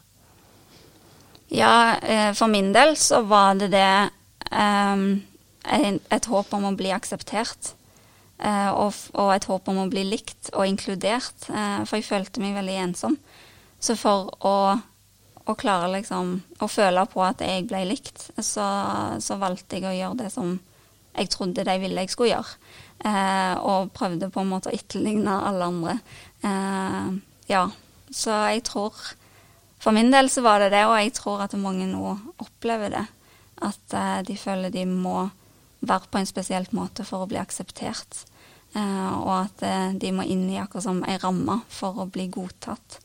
Ja, 1.52 1.96
eh, 2.00 2.32
for 2.32 2.48
min 2.48 2.72
del 2.72 2.96
så 2.96 3.20
var 3.28 3.54
det 3.60 3.68
det 3.74 4.10
um, 4.52 5.22
et 5.68 6.28
håp 6.32 6.52
om 6.56 6.64
å 6.70 6.76
bli 6.76 6.92
akseptert. 6.94 7.74
eh, 8.42 8.70
og 8.72 9.28
et 9.34 9.44
håp 9.44 9.68
om 9.68 9.82
å 9.84 9.90
bli 9.90 10.04
likt 10.04 10.50
og 10.54 10.66
inkludert. 10.66 11.48
eh, 11.50 11.84
for 11.84 11.96
jeg 11.96 12.08
følte 12.08 12.40
meg 12.40 12.56
veldig 12.56 12.78
ensom. 12.88 13.18
Så 13.78 13.96
for 13.96 14.32
å, 14.40 14.78
å 15.44 15.54
klare 15.54 15.92
liksom 15.92 16.42
å 16.60 16.68
føle 16.68 17.04
på 17.06 17.22
at 17.22 17.40
jeg 17.40 17.68
ble 17.68 17.84
likt, 17.84 18.30
så, 18.38 18.66
så 19.20 19.36
valgte 19.36 19.76
jeg 19.76 19.86
å 19.90 19.94
gjøre 19.94 20.24
det 20.24 20.32
som 20.32 20.58
jeg 21.12 21.30
trodde 21.32 21.64
de 21.66 21.78
ville 21.82 22.04
jeg 22.04 22.12
skulle 22.12 22.32
gjøre. 22.32 22.58
Eh, 23.04 23.54
og 23.58 23.92
prøvde 23.96 24.30
på 24.30 24.42
en 24.42 24.52
måte 24.52 24.70
å 24.70 24.76
etterligne 24.76 25.34
alle 25.48 25.68
andre. 25.68 25.96
Eh, 26.46 27.08
ja, 27.50 27.66
så 28.12 28.38
jeg 28.52 28.64
tror 28.68 28.94
For 29.82 29.90
min 29.90 30.12
del 30.12 30.28
så 30.30 30.44
var 30.44 30.60
det 30.62 30.68
det, 30.76 30.84
og 30.86 30.94
jeg 30.94 31.10
tror 31.16 31.40
at 31.42 31.56
mange 31.58 31.88
nå 31.90 32.12
opplever 32.38 32.92
det. 32.94 33.02
At 33.66 33.94
eh, 33.98 34.20
de 34.28 34.36
føler 34.38 34.70
de 34.70 34.84
må 34.86 35.24
være 35.82 36.06
på 36.06 36.20
en 36.20 36.28
spesielt 36.28 36.70
måte 36.70 37.02
for 37.02 37.24
å 37.24 37.26
bli 37.26 37.40
akseptert. 37.40 38.20
Eh, 38.78 39.14
og 39.18 39.32
at 39.40 39.64
eh, 39.66 39.88
de 39.98 40.12
må 40.14 40.22
inn 40.22 40.44
i 40.52 40.60
akkurat 40.62 40.86
som 40.86 41.02
ei 41.02 41.16
ramme 41.18 41.58
for 41.66 41.98
å 41.98 42.06
bli 42.06 42.28
godtatt. 42.30 43.00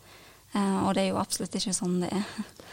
Eh, 0.58 0.78
og 0.88 0.96
det 0.98 1.04
er 1.04 1.12
jo 1.12 1.20
absolutt 1.22 1.56
ikke 1.60 1.76
sånn 1.76 2.00
det 2.02 2.10
er. 2.16 2.26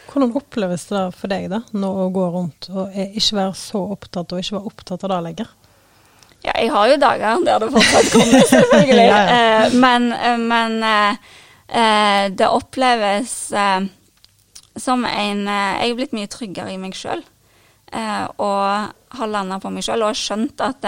Hvordan 0.09 0.33
oppleves 0.37 0.87
det 0.89 1.03
for 1.17 1.31
deg 1.31 1.49
da, 1.51 1.61
nå 1.73 1.91
å 2.05 2.09
gå 2.13 2.25
rundt 2.33 2.69
og 2.71 2.95
ikke 3.05 3.39
være 3.39 3.55
så 3.59 3.81
opptatt, 3.95 4.33
og 4.33 4.41
ikke 4.41 4.57
være 4.57 4.71
opptatt 4.71 5.05
av 5.05 5.13
det 5.15 5.21
lenger? 5.29 5.53
Ja, 6.45 6.53
jeg 6.61 6.69
har 6.69 6.89
jo 6.91 6.97
dager 7.01 7.45
der 7.45 7.63
det 7.63 7.71
fortsatt 7.73 8.11
kommer, 8.13 8.47
selvfølgelig. 8.53 9.05
Ja, 9.09 9.21
ja. 9.25 9.37
Eh, 9.65 9.77
men 9.81 10.11
eh, 10.13 10.41
men 10.41 10.75
eh, 10.85 12.25
det 12.37 12.49
oppleves 12.49 13.37
eh, 13.51 13.87
som 14.77 15.05
en 15.07 15.47
Jeg 15.47 15.89
er 15.89 15.95
blitt 15.97 16.13
mye 16.13 16.29
tryggere 16.29 16.73
i 16.73 16.77
meg 16.77 16.97
sjøl. 16.99 17.21
Og 18.43 19.15
har 19.15 19.29
landa 19.31 19.55
på 19.63 19.69
meg 19.71 19.85
sjøl 19.87 20.03
og 20.03 20.17
skjønt 20.19 20.59
at 20.59 20.83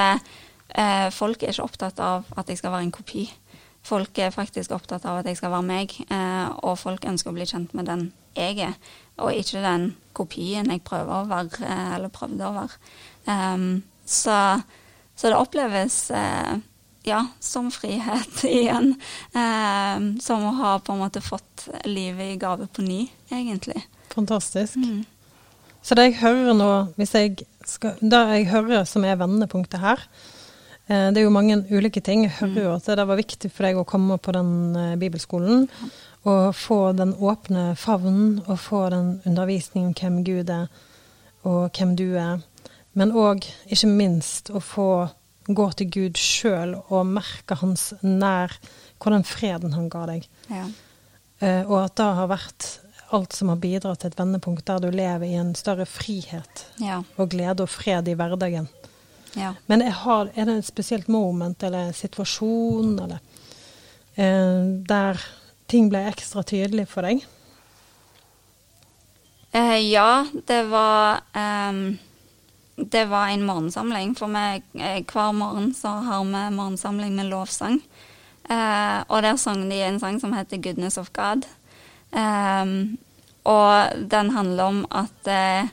folk 1.15 1.45
er 1.45 1.53
ikke 1.53 1.63
opptatt 1.63 2.01
av 2.03 2.27
at 2.35 2.51
jeg 2.51 2.59
skal 2.59 2.73
være 2.73 2.83
en 2.83 2.91
kopi. 2.91 3.23
Folk 3.87 4.19
er 4.19 4.33
faktisk 4.35 4.73
opptatt 4.75 5.05
av 5.07 5.21
at 5.21 5.29
jeg 5.29 5.39
skal 5.39 5.53
være 5.53 5.67
meg, 5.67 5.93
eh, 6.11 6.47
og 6.67 6.79
folk 6.81 7.05
ønsker 7.07 7.31
å 7.31 7.37
bli 7.37 7.47
kjent 7.47 7.75
med 7.77 7.87
den 7.87 8.09
jeg 8.37 8.59
er, 8.67 8.73
og 9.17 9.33
ikke 9.33 9.63
den 9.63 9.91
kopien 10.17 10.69
jeg 10.69 10.83
prøver 10.85 11.21
å 11.21 11.29
være, 11.29 11.61
eh, 11.65 11.93
eller 11.95 12.13
prøvde 12.13 12.49
å 12.49 12.55
være. 12.57 12.81
Em, 13.31 13.69
så, 14.05 14.37
så 15.15 15.31
det 15.31 15.39
oppleves 15.39 15.99
eh, 16.15 16.57
ja, 17.07 17.23
som 17.39 17.71
frihet 17.71 18.43
igjen. 18.59 18.95
Eh, 19.31 20.07
som 20.23 20.47
å 20.47 20.55
ha 20.61 20.77
på 20.79 20.95
en 20.95 21.03
måte 21.05 21.23
fått 21.23 21.69
livet 21.87 22.35
i 22.35 22.39
gave 22.41 22.67
på 22.67 22.85
ny, 22.85 23.05
egentlig. 23.31 23.85
Fantastisk. 24.13 24.77
Mm. 24.81 25.05
Så 25.81 25.95
det 25.95 26.09
jeg 26.09 26.19
hører 26.19 26.57
nå, 26.57 26.71
hvis 26.99 27.13
jeg 27.15 27.37
skal, 27.67 27.95
det 28.01 28.23
jeg 28.33 28.49
hører 28.51 28.83
som 28.89 29.05
er 29.07 29.19
vendepunktet 29.19 29.79
her, 29.79 30.01
det 30.87 31.19
er 31.19 31.25
jo 31.25 31.33
mange 31.33 31.59
ulike 31.67 32.01
ting. 32.03 32.23
Jeg 32.23 32.37
hører 32.39 32.61
jo 32.63 32.69
mm. 32.71 32.75
at 32.79 32.91
det 32.99 33.07
var 33.09 33.19
viktig 33.19 33.51
for 33.51 33.67
deg 33.67 33.79
å 33.79 33.87
komme 33.87 34.15
på 34.23 34.33
den 34.35 34.51
eh, 34.79 34.95
bibelskolen. 34.99 35.67
Og 36.27 36.55
få 36.55 36.79
den 36.95 37.13
åpne 37.23 37.69
favnen, 37.79 38.41
og 38.47 38.59
få 38.59 38.87
den 38.91 39.17
undervisningen 39.27 39.93
om 39.93 39.97
hvem 39.99 40.23
Gud 40.27 40.49
er, 40.51 40.67
og 41.47 41.77
hvem 41.77 41.93
du 41.99 42.07
er. 42.19 42.41
Men 42.97 43.13
òg, 43.15 43.45
ikke 43.67 43.91
minst, 43.91 44.51
å 44.51 44.63
få 44.63 44.89
gå 45.47 45.67
til 45.79 45.91
Gud 45.93 46.19
sjøl 46.19 46.75
og 46.81 47.07
merke 47.07 47.55
hans 47.61 47.93
nær, 48.01 48.55
hvordan 48.99 49.23
freden 49.27 49.75
han 49.77 49.87
ga 49.91 50.03
deg. 50.09 50.27
Ja. 50.51 50.65
Uh, 51.37 51.63
og 51.69 51.77
at 51.83 51.95
det 51.99 52.07
har 52.17 52.31
vært 52.31 52.67
alt 53.15 53.35
som 53.37 53.51
har 53.53 53.59
bidratt 53.61 54.01
til 54.01 54.11
et 54.11 54.19
vendepunkt 54.19 54.65
der 54.67 54.81
du 54.83 54.89
lever 54.91 55.27
i 55.29 55.37
en 55.39 55.53
større 55.55 55.85
frihet 55.87 56.65
ja. 56.83 56.99
og 57.15 57.31
glede 57.31 57.63
og 57.63 57.71
fred 57.71 58.09
i 58.11 58.17
hverdagen. 58.19 58.67
Ja. 59.37 59.53
Men 59.69 59.85
har, 59.85 60.31
er 60.33 60.49
det 60.49 60.57
et 60.57 60.69
spesielt 60.69 61.07
moment 61.11 61.63
eller 61.63 61.93
situasjon 61.95 62.95
eller, 63.03 63.19
eh, 64.15 64.63
der 64.89 65.21
ting 65.69 65.91
ble 65.93 66.01
ekstra 66.09 66.43
tydelig 66.47 66.87
for 66.89 67.05
deg? 67.05 67.21
Eh, 69.53 69.79
ja, 69.91 70.25
det 70.49 70.63
var 70.71 71.23
um 71.37 71.97
det 72.77 73.05
var 73.09 73.27
en 73.27 73.45
morgensamling. 73.45 74.11
For 74.15 74.29
meg, 74.29 74.61
eh, 74.77 75.01
hver 75.01 75.31
morgen 75.33 75.71
så 75.73 75.95
har 76.05 76.23
vi 76.23 76.55
morgensamling 76.55 77.15
med 77.15 77.25
lovsang. 77.31 77.81
Eh, 78.49 78.99
og 79.09 79.21
der 79.21 79.35
sang 79.35 79.69
de 79.69 79.81
en 79.81 79.99
sang 79.99 80.19
som 80.19 80.33
heter 80.33 80.57
'Goodness 80.57 80.97
of 80.97 81.09
God'. 81.13 81.47
Eh, 82.13 82.65
og 83.45 84.09
den 84.11 84.29
handler 84.29 84.63
om 84.63 84.85
at, 84.91 85.27
eh, 85.27 85.69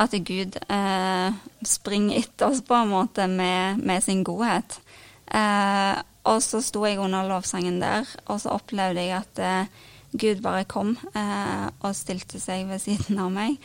at 0.00 0.16
Gud 0.26 0.56
eh, 0.64 1.40
springer 1.66 2.22
etter 2.22 2.48
oss 2.48 2.62
på 2.64 2.78
en 2.78 2.92
måte 2.92 3.26
med, 3.28 3.82
med 3.84 4.04
sin 4.04 4.24
godhet. 4.24 4.80
Eh, 5.28 6.00
og 6.30 6.42
så 6.44 6.60
sto 6.64 6.84
jeg 6.84 7.00
under 7.00 7.28
lovsangen 7.28 7.80
der, 7.82 8.08
og 8.26 8.42
så 8.42 8.56
opplevde 8.56 9.04
jeg 9.06 9.22
at 9.22 9.70
Gud 10.10 10.42
bare 10.44 10.66
kom 10.68 10.96
og 11.14 11.94
stilte 11.96 12.40
seg 12.42 12.66
ved 12.68 12.82
siden 12.82 13.18
av 13.22 13.30
meg 13.32 13.56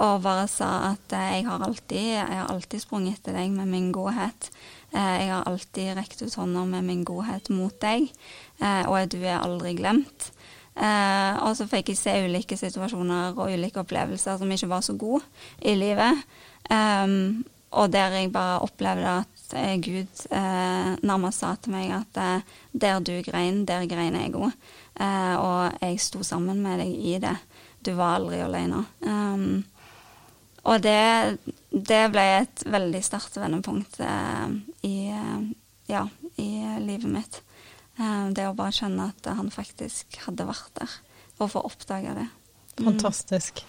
og 0.00 0.22
bare 0.24 0.46
sa 0.48 0.70
at 0.94 1.12
eh, 1.12 1.30
jeg 1.36 1.46
har 1.46 1.64
alltid, 1.64 2.06
jeg 2.16 2.38
har 2.38 2.48
alltid 2.48 2.82
sprunget 2.82 3.18
etter 3.18 3.36
deg 3.36 3.52
med 3.52 3.68
min 3.68 3.90
godhet. 3.92 4.48
Eh, 4.94 5.16
jeg 5.26 5.32
har 5.34 5.48
alltid 5.48 5.92
rekt 5.98 6.22
ut 6.24 6.36
hånda 6.40 6.64
med 6.70 6.86
min 6.88 7.02
godhet 7.04 7.50
mot 7.52 7.74
deg, 7.82 8.08
eh, 8.62 8.84
og 8.88 9.12
du 9.12 9.20
er 9.20 9.42
aldri 9.42 9.74
glemt. 9.76 10.30
Og 10.80 11.56
så 11.58 11.66
fikk 11.68 11.90
jeg 11.90 11.98
se 11.98 12.12
ulike 12.24 12.56
situasjoner 12.56 13.34
og 13.34 13.50
ulike 13.52 13.82
opplevelser 13.82 14.38
som 14.40 14.52
ikke 14.54 14.68
var 14.70 14.84
så 14.86 14.94
gode 14.96 15.20
i 15.66 15.74
livet. 15.76 16.22
Og 16.70 17.90
der 17.92 18.14
jeg 18.16 18.30
bare 18.32 18.62
opplevde 18.64 19.16
at 19.20 19.56
Gud 19.84 20.22
nærmest 20.30 21.42
sa 21.42 21.50
til 21.60 21.74
meg 21.74 21.92
at 21.98 22.20
der 22.72 23.02
du 23.04 23.12
grein, 23.26 23.66
der 23.68 23.84
grein 23.90 24.16
jeg 24.16 24.32
òg. 24.38 24.54
Og 25.42 25.82
jeg 25.82 26.00
sto 26.00 26.22
sammen 26.24 26.62
med 26.62 26.80
deg 26.80 26.94
i 26.94 27.18
det. 27.26 27.36
Du 27.84 27.92
var 27.98 28.20
aldri 28.20 28.40
alene. 28.44 28.84
Um, 29.04 29.64
og 30.68 30.82
det, 30.84 31.38
det, 31.70 32.02
ble 32.12 32.24
et 32.42 32.64
veldig 32.68 33.00
sterkt 33.04 33.38
vendepunkt 33.40 34.00
eh, 34.04 34.50
i, 34.84 34.96
eh, 35.08 35.38
ja, 35.88 36.04
i 36.36 36.50
livet 36.84 37.08
mitt. 37.08 37.40
Eh, 38.00 38.26
det 38.36 38.48
å 38.48 38.56
bare 38.56 38.72
kjenne 38.74 39.10
at 39.12 39.28
han 39.36 39.50
faktisk 39.52 40.22
hadde 40.24 40.48
vært 40.48 40.72
der, 40.78 40.96
og 41.38 41.52
få 41.52 41.64
oppdaga 41.68 42.16
det. 42.16 42.28
Mm. 42.78 42.86
Fantastisk. 42.86 43.62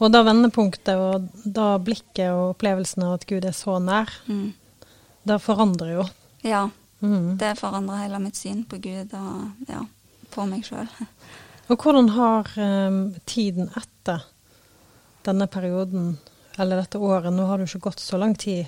Og 0.00 0.12
da 0.12 0.22
vendepunktet 0.24 0.96
og 0.96 1.28
da 1.44 1.74
blikket 1.80 2.32
og 2.32 2.54
opplevelsen 2.54 3.04
av 3.04 3.18
at 3.18 3.26
Gud 3.28 3.44
er 3.48 3.56
så 3.56 3.76
nær, 3.82 4.12
mm. 4.28 4.48
det 5.28 5.40
forandrer 5.44 5.94
jo. 5.98 6.06
Ja. 6.44 6.68
Mm. 7.00 7.36
Det 7.40 7.54
forandrer 7.56 8.02
hele 8.02 8.20
mitt 8.20 8.36
syn 8.36 8.64
på 8.68 8.76
Gud 8.84 9.12
og 9.16 9.68
ja, 9.70 9.84
på 10.32 10.44
meg 10.48 10.66
sjøl. 10.68 10.88
Og 11.70 11.78
hvordan 11.78 12.08
har 12.16 12.48
um, 12.58 13.12
tiden 13.30 13.68
etter 13.78 14.24
denne 15.22 15.46
perioden, 15.46 16.16
eller 16.58 16.80
dette 16.80 16.98
året? 16.98 17.30
Nå 17.30 17.44
har 17.46 17.60
du 17.60 17.68
ikke 17.68 17.84
gått 17.84 18.02
så 18.02 18.18
lang 18.18 18.34
tid. 18.34 18.66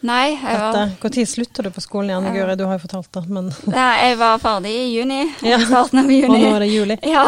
Nei. 0.00 0.38
jeg 0.38 0.58
var... 0.60 0.90
Når 1.02 1.24
slutta 1.26 1.62
du 1.62 1.70
på 1.74 1.82
skolen 1.82 2.12
igjen? 2.12 2.26
Guri, 2.36 2.54
du 2.54 2.64
har 2.68 2.76
jo 2.76 2.82
fortalt 2.84 3.08
det, 3.16 3.22
men 3.34 3.48
ja, 3.72 3.86
Jeg 4.04 4.18
var 4.20 4.38
ferdig 4.38 4.70
i 4.70 4.84
juni. 4.94 5.20
Ja. 5.42 5.58
Starten 5.64 6.04
av 6.04 6.12
juni. 6.12 6.28
Og 6.28 6.44
nå 6.44 6.52
er 6.54 6.64
det 6.64 6.70
juli. 6.70 6.98
Ja. 7.08 7.24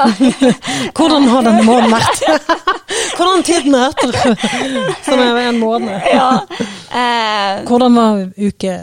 Hvordan 0.96 1.26
har 1.32 1.46
denne 1.48 1.64
måneden 1.66 1.94
vært? 1.96 2.22
Hvordan 3.16 3.42
tiden 3.46 3.74
er 3.74 3.88
etter 3.88 4.12
sånn 5.06 5.22
er 5.24 5.40
en 5.48 5.58
måned? 5.60 6.06
Ja. 6.12 6.28
Eh, 6.90 7.62
Hvordan 7.66 7.98
var 7.98 8.22
uke 8.38 8.76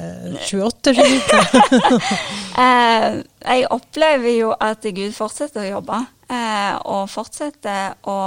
28-29? 0.50 2.12
eh, 2.60 3.08
jeg 3.48 3.68
opplever 3.72 4.36
jo 4.36 4.52
at 4.60 4.84
Gud 4.84 5.16
fortsetter 5.16 5.64
å 5.64 5.70
jobbe, 5.78 6.02
eh, 6.28 6.74
og 6.84 7.08
fortsetter 7.12 7.96
å 8.10 8.18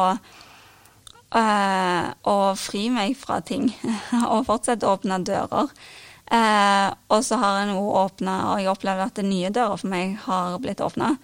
Uh, 1.30 2.10
og 2.26 2.58
fri 2.58 2.88
meg 2.90 3.14
fra 3.18 3.38
ting. 3.46 3.68
og 4.32 4.48
fortsette 4.48 4.86
å 4.86 4.96
åpne 4.96 5.20
dører. 5.22 5.70
Uh, 6.30 6.90
og 7.10 7.22
så 7.26 7.38
har 7.42 7.60
jeg 7.60 7.70
nå 7.70 7.82
åpna, 8.02 8.36
og 8.52 8.62
jeg 8.62 8.70
opplever 8.70 9.06
at 9.06 9.22
nye 9.22 9.50
dører 9.54 9.78
for 9.78 9.90
meg 9.92 10.16
har 10.26 10.58
blitt 10.62 10.82
åpna. 10.82 11.14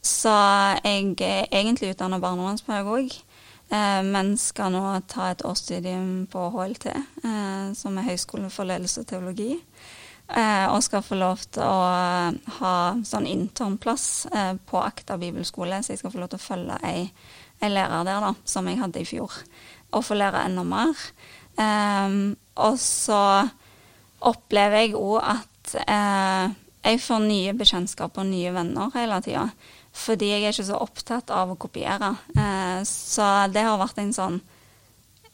Så 0.00 0.32
jeg 0.80 1.12
er 1.20 1.50
egentlig 1.52 1.92
utdanna 1.92 2.20
barnevernspedagog, 2.22 3.12
uh, 3.72 4.00
men 4.06 4.32
skal 4.40 4.72
nå 4.72 4.84
ta 5.12 5.28
et 5.30 5.44
årsstudium 5.44 6.24
på 6.32 6.46
HLT, 6.56 6.88
som 7.76 8.00
er 8.00 8.08
Høgskolen 8.08 8.52
for 8.52 8.68
ledelse 8.68 9.04
og 9.04 9.12
teologi. 9.12 9.58
og 10.30 10.82
skal 10.82 11.02
få 11.02 11.16
lov 11.18 11.40
til 11.50 11.62
å 11.66 11.80
ha 12.60 12.74
sånn 13.04 13.26
internplass 13.26 14.28
på 14.64 14.78
Akta 14.78 15.16
bibelskole, 15.18 15.82
så 15.82 15.90
jeg 15.90 15.98
skal 15.98 16.12
få 16.12 16.20
lov 16.22 16.28
til 16.30 16.38
å 16.38 16.44
følge 16.44 16.76
ei 16.86 17.08
en 17.60 17.74
lærer 17.74 18.04
der, 18.08 18.20
da, 18.24 18.32
som 18.44 18.68
jeg 18.68 18.80
hadde 18.80 19.02
i 19.02 19.08
fjor, 19.08 19.34
og 19.92 20.04
få 20.06 20.16
lære 20.16 20.44
enda 20.48 20.64
mer. 20.66 20.96
Um, 21.60 22.36
og 22.60 22.78
så 22.80 23.48
opplever 24.20 24.84
jeg 24.84 24.96
òg 24.96 25.18
at 25.34 25.74
uh, 25.82 26.54
jeg 26.84 27.02
får 27.04 27.26
nye 27.26 27.56
bekjentskaper 27.56 28.22
og 28.22 28.30
nye 28.30 28.54
venner 28.54 28.92
hele 28.94 29.20
tida. 29.24 29.48
Fordi 29.92 30.30
jeg 30.30 30.44
er 30.44 30.54
ikke 30.54 30.68
så 30.70 30.78
opptatt 30.80 31.32
av 31.34 31.50
å 31.52 31.58
kopiere. 31.60 32.14
Uh, 32.36 32.80
så 32.88 33.26
det 33.52 33.66
har 33.66 33.80
vært 33.80 34.00
en 34.00 34.14
sånn 34.16 34.40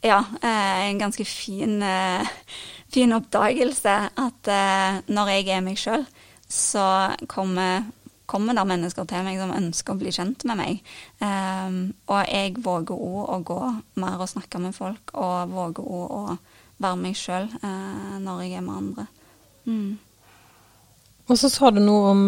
ja, 0.05 0.19
uh, 0.21 0.77
en 0.87 0.99
ganske 1.01 1.25
fin, 1.25 1.79
fin 2.93 3.15
oppdagelse 3.15 3.95
at 4.13 4.51
når 5.09 5.31
jeg 5.33 5.47
er 5.55 5.63
meg 5.65 5.79
sjøl, 5.81 6.05
så 6.47 7.15
kommer 7.27 7.87
kommer 8.27 8.57
det 8.57 8.65
mennesker 8.67 9.07
til 9.07 9.23
meg 9.25 9.39
som 9.39 9.53
ønsker 9.55 9.95
å 9.95 10.01
bli 10.01 10.11
kjent 10.13 10.43
med 10.49 10.59
meg. 10.59 10.81
Um, 11.23 11.79
og 12.11 12.27
jeg 12.27 12.57
våger 12.63 12.99
òg 13.07 13.31
å 13.33 13.39
gå 13.47 13.59
mer 14.03 14.19
og 14.23 14.31
snakke 14.31 14.61
med 14.61 14.75
folk, 14.75 15.15
og 15.15 15.53
våger 15.53 15.87
òg 15.87 16.17
å 16.17 16.37
være 16.83 16.99
meg 17.01 17.17
sjøl 17.17 17.47
uh, 17.63 18.17
når 18.23 18.43
jeg 18.43 18.59
er 18.59 18.67
med 18.67 18.81
andre. 18.81 19.07
Mm. 19.67 19.95
Og 21.27 21.39
så 21.39 21.49
sa 21.51 21.71
du 21.71 21.81
noe 21.83 22.11
om 22.11 22.23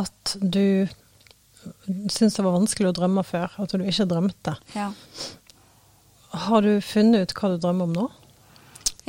at 0.00 0.36
du 0.40 0.88
syntes 2.08 2.38
det 2.38 2.46
var 2.46 2.56
vanskelig 2.56 2.90
å 2.90 2.96
drømme 2.96 3.24
før, 3.26 3.52
at 3.60 3.74
du 3.74 3.84
ikke 3.84 4.08
drømte. 4.10 4.56
Ja. 4.74 4.88
Har 6.46 6.64
du 6.64 6.72
funnet 6.84 7.26
ut 7.26 7.36
hva 7.36 7.52
du 7.52 7.60
drømmer 7.60 7.88
om 7.90 7.94
nå? 7.96 8.06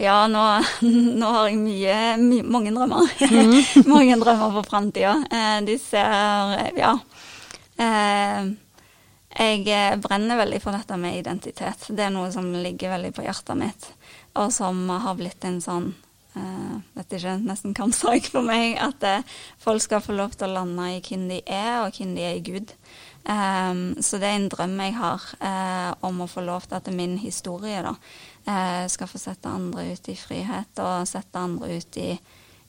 Ja, 0.01 0.25
nå, 0.27 0.41
nå, 1.21 1.29
har 1.35 1.51
jeg 1.51 1.59
mye, 1.61 1.99
mye 2.21 2.47
mange 2.47 2.73
drømmer. 2.75 3.11
Mm. 3.31 3.87
mange 3.87 4.17
drømmer 4.19 4.51
for 4.57 4.67
framtida. 4.67 5.13
Eh, 5.31 5.61
de 5.67 5.77
ser 5.81 6.73
Ja. 6.77 6.97
Eh, 7.77 8.51
jeg 9.31 9.67
eh, 9.71 9.95
brenner 10.01 10.41
veldig 10.41 10.59
for 10.61 10.75
dette 10.75 10.97
med 10.99 11.19
identitet. 11.21 11.85
Det 11.87 12.03
er 12.03 12.11
noe 12.13 12.31
som 12.33 12.49
ligger 12.51 12.97
veldig 12.97 13.13
på 13.15 13.23
hjertet 13.23 13.57
mitt, 13.57 13.91
og 14.35 14.51
som 14.51 14.89
har 14.89 15.15
blitt 15.19 15.45
en 15.47 15.61
sånn 15.63 15.93
uh, 16.35 16.75
vet 16.97 17.15
ikke, 17.17 17.37
nesten 17.43 17.75
kampsak 17.77 18.27
for 18.33 18.45
meg. 18.45 18.75
At 18.81 19.03
uh, 19.07 19.37
folk 19.61 19.83
skal 19.83 20.03
få 20.03 20.15
lov 20.17 20.35
til 20.35 20.49
å 20.49 20.59
lande 20.59 20.89
i 20.95 20.99
hvem 21.05 21.27
de 21.31 21.39
er, 21.45 21.81
og 21.85 21.95
hvem 21.95 22.15
de 22.17 22.27
er 22.27 22.37
i 22.39 22.43
Gud. 22.45 22.75
Um, 23.21 24.01
så 24.01 24.17
det 24.17 24.31
er 24.31 24.39
en 24.39 24.49
drøm 24.49 24.79
jeg 24.81 24.95
har 24.97 25.25
uh, 25.43 25.91
om 26.07 26.23
å 26.23 26.29
få 26.29 26.41
lov 26.45 26.65
til 26.65 26.79
at 26.79 26.89
min 26.93 27.19
historie 27.21 27.83
da, 27.85 27.93
skal 28.89 29.07
få 29.07 29.19
sette 29.21 29.49
andre 29.49 29.91
ut 29.93 30.09
i 30.09 30.15
frihet, 30.17 30.79
og 30.81 31.07
sette 31.09 31.39
andre 31.39 31.77
ut 31.77 31.97
i, 32.01 32.09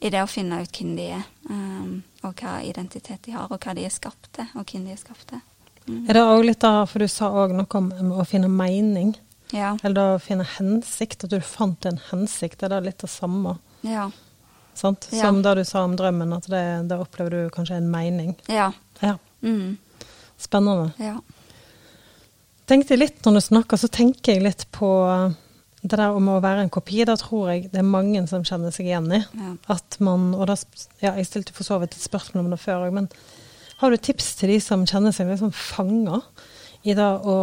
i 0.01 0.11
det 0.13 0.21
å 0.23 0.31
finne 0.31 0.61
ut 0.63 0.79
hvem 0.79 0.93
de 0.99 1.07
er, 1.17 1.25
um, 1.49 2.03
og 2.23 2.43
hva 2.43 2.59
identitet 2.67 3.25
de 3.25 3.35
har, 3.37 3.49
og 3.51 3.63
hva 3.63 3.75
de 3.79 3.87
er 3.87 3.95
skapt 3.95 4.29
til, 4.37 4.49
og 4.55 4.69
hvem 4.69 4.85
de 4.87 4.95
er 4.95 5.01
skapt 5.01 5.27
til. 5.33 5.41
Mm. 5.87 6.03
Er 6.07 6.19
det 6.19 6.23
òg 6.23 6.45
litt 6.47 6.65
av, 6.67 6.85
for 6.91 7.03
du 7.03 7.09
sa 7.11 7.31
òg 7.43 7.55
noe 7.57 7.81
om 7.81 8.13
å 8.15 8.27
finne 8.29 8.51
mening, 8.53 9.15
ja. 9.51 9.73
eller 9.83 10.17
å 10.17 10.21
finne 10.23 10.47
hensikt, 10.59 11.25
at 11.25 11.33
du 11.33 11.41
fant 11.41 11.89
en 11.89 11.99
hensikt, 12.11 12.63
er 12.63 12.75
det 12.75 12.83
litt 12.87 13.03
det 13.03 13.11
samme? 13.11 13.57
Ja. 13.87 14.11
Sant? 14.75 15.09
Ja. 15.11 15.27
Som 15.27 15.43
da 15.43 15.55
du 15.59 15.65
sa 15.69 15.83
om 15.85 15.97
drømmen, 15.99 16.33
at 16.37 16.47
det, 16.51 16.65
det 16.89 17.01
opplever 17.01 17.35
du 17.35 17.51
kanskje 17.53 17.81
en 17.81 17.91
mening. 17.93 18.37
Ja. 18.49 18.73
Ja, 19.01 19.19
Mm. 19.43 19.77
Spennende. 20.39 20.93
Ja. 20.97 21.21
Tenkte 22.65 22.97
litt 22.97 23.25
Når 23.25 23.35
du 23.35 23.41
snakker, 23.41 23.77
så 23.77 23.89
tenker 23.89 24.33
jeg 24.33 24.43
litt 24.43 24.69
på 24.71 24.89
det 25.83 25.99
der 25.99 26.14
om 26.14 26.31
å 26.31 26.40
være 26.42 26.64
en 26.64 26.73
kopi. 26.73 27.03
Da 27.09 27.16
tror 27.18 27.51
jeg 27.53 27.68
det 27.73 27.81
er 27.83 27.88
mange 27.88 28.23
som 28.31 28.45
kjenner 28.47 28.75
seg 28.75 28.88
igjen 28.88 29.11
i. 29.12 29.21
Ja. 29.38 29.53
At 29.75 29.99
man, 30.05 30.31
og 30.37 30.47
da, 30.51 30.57
ja, 31.03 31.14
Jeg 31.18 31.29
stilte 31.29 31.55
for 31.57 31.66
så 31.66 31.81
vidt 31.83 31.97
et 31.97 32.07
spørsmål 32.07 32.45
om 32.45 32.51
det 32.55 32.62
før 32.62 32.87
òg, 32.87 32.97
men 33.01 33.11
har 33.83 33.90
du 33.90 33.99
tips 33.99 34.37
til 34.38 34.53
de 34.55 34.61
som 34.62 34.87
kjenner 34.87 35.14
seg 35.14 35.27
liksom 35.27 35.51
fanga 35.51 36.21
i 36.87 36.95
det 36.95 37.09
å 37.27 37.37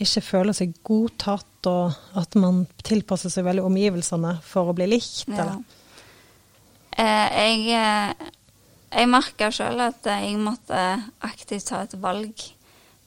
ikke 0.00 0.22
føle 0.24 0.54
seg 0.56 0.72
godtatt, 0.84 1.68
og 1.68 1.92
at 2.18 2.34
man 2.40 2.64
tilpasser 2.84 3.32
seg 3.32 3.44
veldig 3.44 3.64
omgivelsene 3.68 4.38
for 4.44 4.72
å 4.72 4.76
bli 4.76 4.88
likt? 4.88 5.26
Ja. 5.28 5.44
Eller? 5.44 5.60
Eh, 6.92 7.28
jeg 7.42 7.76
eh, 7.76 8.30
jeg 8.92 9.08
merka 9.08 9.48
sjøl 9.52 9.80
at 9.80 10.04
jeg 10.04 10.36
måtte 10.40 10.80
aktivt 11.24 11.70
ta 11.70 11.80
et 11.86 11.94
valg 12.00 12.42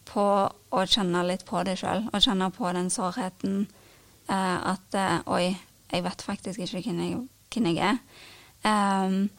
på 0.09 0.25
å 0.49 0.85
kjenne 0.89 1.21
litt 1.27 1.45
på 1.45 1.61
det 1.67 1.77
sjøl. 1.81 2.07
Og 2.09 2.23
kjenne 2.25 2.49
på 2.53 2.71
den 2.73 2.89
sårheten 2.93 3.67
at 4.33 4.97
eh, 4.97 5.17
Oi, 5.31 5.49
jeg 5.91 6.05
vet 6.05 6.25
faktisk 6.25 6.63
ikke 6.63 6.81
hvem 6.87 7.01
jeg, 7.03 7.19
hvem 7.53 7.67
jeg 7.71 7.91
er. 7.93 7.99
Um, 8.65 9.29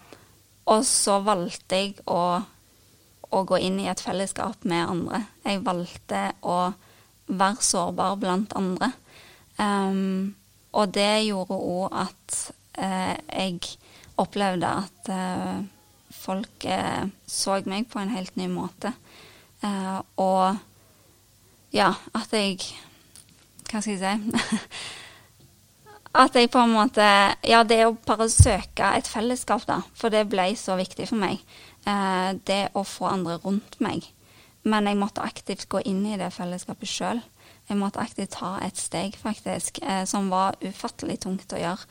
og 0.70 0.84
så 0.86 1.18
valgte 1.26 1.78
jeg 1.80 1.96
å, 2.10 2.40
å 3.30 3.42
gå 3.46 3.58
inn 3.66 3.80
i 3.82 3.88
et 3.90 4.02
fellesskap 4.02 4.66
med 4.68 4.86
andre. 4.86 5.22
Jeg 5.44 5.64
valgte 5.66 6.22
å 6.46 6.58
være 7.26 7.66
sårbar 7.66 8.18
blant 8.22 8.54
andre. 8.58 8.92
Um, 9.58 10.34
og 10.76 10.92
det 10.94 11.26
gjorde 11.26 11.58
òg 11.58 11.96
at 12.06 12.38
uh, 12.78 13.14
jeg 13.32 13.76
opplevde 14.20 14.70
at 14.84 15.10
uh, 15.10 15.58
folk 16.14 16.66
uh, 16.70 17.06
så 17.26 17.58
meg 17.66 17.88
på 17.90 18.02
en 18.02 18.14
helt 18.14 18.36
ny 18.38 18.46
måte. 18.52 18.94
Eh, 19.64 20.00
og 20.20 20.56
ja, 21.74 21.92
at 22.14 22.32
jeg 22.32 22.60
Hva 23.70 23.82
skal 23.82 23.96
jeg 23.96 24.00
si? 24.00 24.86
at 26.16 26.36
jeg 26.36 26.50
på 26.52 26.62
en 26.62 26.74
måte 26.74 27.06
Ja, 27.46 27.62
det 27.66 27.82
å 27.86 27.96
bare 28.06 28.28
søke 28.32 28.92
et 28.96 29.08
fellesskap, 29.10 29.66
da. 29.68 29.80
For 29.96 30.12
det 30.12 30.26
ble 30.32 30.48
så 30.58 30.76
viktig 30.78 31.08
for 31.10 31.20
meg. 31.20 31.42
Eh, 31.86 32.30
det 32.48 32.62
å 32.74 32.84
få 32.86 33.10
andre 33.10 33.38
rundt 33.44 33.78
meg. 33.84 34.06
Men 34.66 34.88
jeg 34.88 34.98
måtte 34.98 35.24
aktivt 35.24 35.68
gå 35.70 35.82
inn 35.86 36.02
i 36.08 36.18
det 36.18 36.32
fellesskapet 36.34 36.90
sjøl. 36.90 37.22
Jeg 37.68 37.78
måtte 37.78 38.02
aktivt 38.02 38.34
ta 38.38 38.56
et 38.62 38.78
steg, 38.78 39.16
faktisk, 39.18 39.80
eh, 39.82 40.04
som 40.06 40.30
var 40.30 40.58
ufattelig 40.62 41.20
tungt 41.26 41.52
å 41.52 41.60
gjøre. 41.60 41.86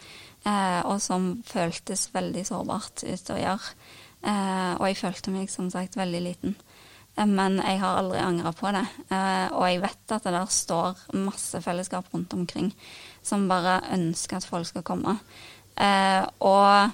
Eh, 0.45 0.81
og 0.85 0.99
som 1.01 1.43
føltes 1.47 2.09
veldig 2.13 2.45
sårbart 2.47 3.05
ut 3.05 3.31
å 3.33 3.39
gjøre. 3.39 3.77
Og 4.25 4.87
jeg 4.87 4.97
følte 4.97 5.29
meg 5.29 5.51
som 5.53 5.67
sagt 5.69 5.93
veldig 5.99 6.19
liten. 6.25 6.55
Eh, 7.15 7.27
men 7.27 7.59
jeg 7.61 7.79
har 7.81 7.99
aldri 7.99 8.21
angra 8.21 8.53
på 8.55 8.71
det. 8.75 8.85
Eh, 9.09 9.47
og 9.53 9.67
jeg 9.69 9.81
vet 9.83 10.15
at 10.15 10.27
det 10.27 10.35
der 10.35 10.51
står 10.51 11.05
masse 11.25 11.61
fellesskap 11.63 12.11
rundt 12.13 12.33
omkring 12.35 12.71
som 13.25 13.47
bare 13.49 13.81
ønsker 13.95 14.37
at 14.37 14.47
folk 14.47 14.67
skal 14.69 14.85
komme. 14.85 15.17
Eh, 15.75 16.23
og 16.45 16.91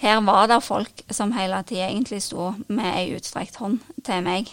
her 0.00 0.20
var 0.24 0.46
det 0.48 0.62
folk 0.64 1.02
som 1.12 1.34
hele 1.36 1.60
tida 1.68 1.90
egentlig 1.90 2.22
sto 2.24 2.52
med 2.68 2.88
ei 2.94 3.10
utstrekt 3.18 3.60
hånd 3.60 3.82
til 4.04 4.24
meg. 4.24 4.48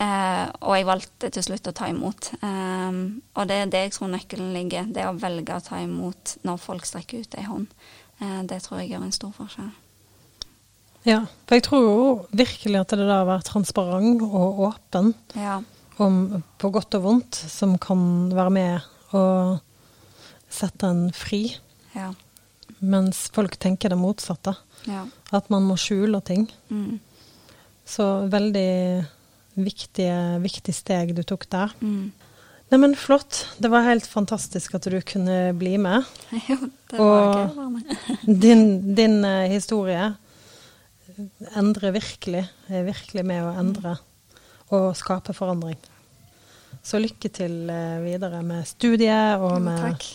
Og 0.00 0.72
jeg 0.72 0.86
valgte 0.88 1.28
til 1.28 1.44
slutt 1.44 1.68
å 1.68 1.74
ta 1.76 1.90
imot. 1.92 2.30
Og 2.40 3.42
det 3.46 3.58
er 3.60 3.68
det 3.70 3.82
jeg 3.84 3.92
tror 3.92 4.08
nøkkelen 4.10 4.54
ligger. 4.56 4.88
Det 4.88 5.04
å 5.04 5.12
velge 5.12 5.54
å 5.54 5.62
ta 5.62 5.78
imot 5.84 6.38
når 6.48 6.62
folk 6.64 6.88
strekker 6.88 7.20
ut 7.20 7.36
ei 7.36 7.44
hånd. 7.44 7.68
Det 8.48 8.62
tror 8.64 8.80
jeg 8.80 8.94
gjør 8.94 9.04
en 9.06 9.14
stor 9.14 9.36
forskjell. 9.36 9.68
Ja, 11.08 11.22
for 11.46 11.56
jeg 11.56 11.64
tror 11.64 11.82
jo 11.82 12.00
virkelig 12.36 12.80
at 12.82 12.92
det 12.92 12.98
der 13.08 13.22
å 13.22 13.28
være 13.28 13.46
transparent 13.48 14.20
og 14.26 14.58
åpen 14.68 15.14
Ja. 15.34 15.60
om 15.98 16.42
på 16.58 16.70
godt 16.72 16.94
og 16.98 17.02
vondt, 17.06 17.34
som 17.34 17.78
kan 17.78 18.28
være 18.36 18.50
med 18.50 18.82
å 19.16 19.60
sette 20.50 20.84
en 20.90 21.10
fri, 21.12 21.56
Ja. 21.94 22.12
mens 22.80 23.28
folk 23.32 23.56
tenker 23.58 23.88
det 23.90 23.98
motsatte. 23.98 24.56
ja. 24.86 25.06
At 25.32 25.48
man 25.50 25.62
må 25.62 25.76
skjule 25.78 26.20
ting. 26.24 26.48
Mm. 26.70 26.98
Så 27.86 28.28
veldig 28.28 29.06
viktige, 29.56 30.40
viktig 30.42 30.74
steg 30.74 31.14
du 31.14 31.22
tok 31.22 31.48
der. 31.50 31.70
Mm. 31.80 32.12
Neimen, 32.70 32.94
flott. 32.94 33.46
Det 33.60 33.68
var 33.70 33.82
helt 33.82 34.06
fantastisk 34.06 34.74
at 34.74 34.82
du 34.82 35.00
kunne 35.02 35.52
bli 35.58 35.76
med. 35.76 36.04
Jo, 36.48 36.56
det 36.90 36.98
var 36.98 37.06
Og- 37.06 37.34
gøy 37.36 37.46
å 37.46 37.56
være 37.56 37.70
med. 37.70 38.40
Din, 38.40 38.94
din 38.94 39.24
uh, 39.24 39.48
historie 39.50 40.16
endrer 41.58 41.94
virkelig, 41.94 42.44
er 42.68 42.86
virkelig 42.86 43.24
med 43.26 43.44
å 43.44 43.54
endre 43.60 43.96
og 44.70 44.92
skape 44.98 45.34
forandring. 45.34 45.78
Så 46.82 47.00
lykke 47.02 47.30
til 47.34 47.70
eh, 47.70 47.98
videre 48.04 48.40
med 48.46 48.66
studiet 48.68 49.42
og 49.42 49.58
med, 49.64 50.06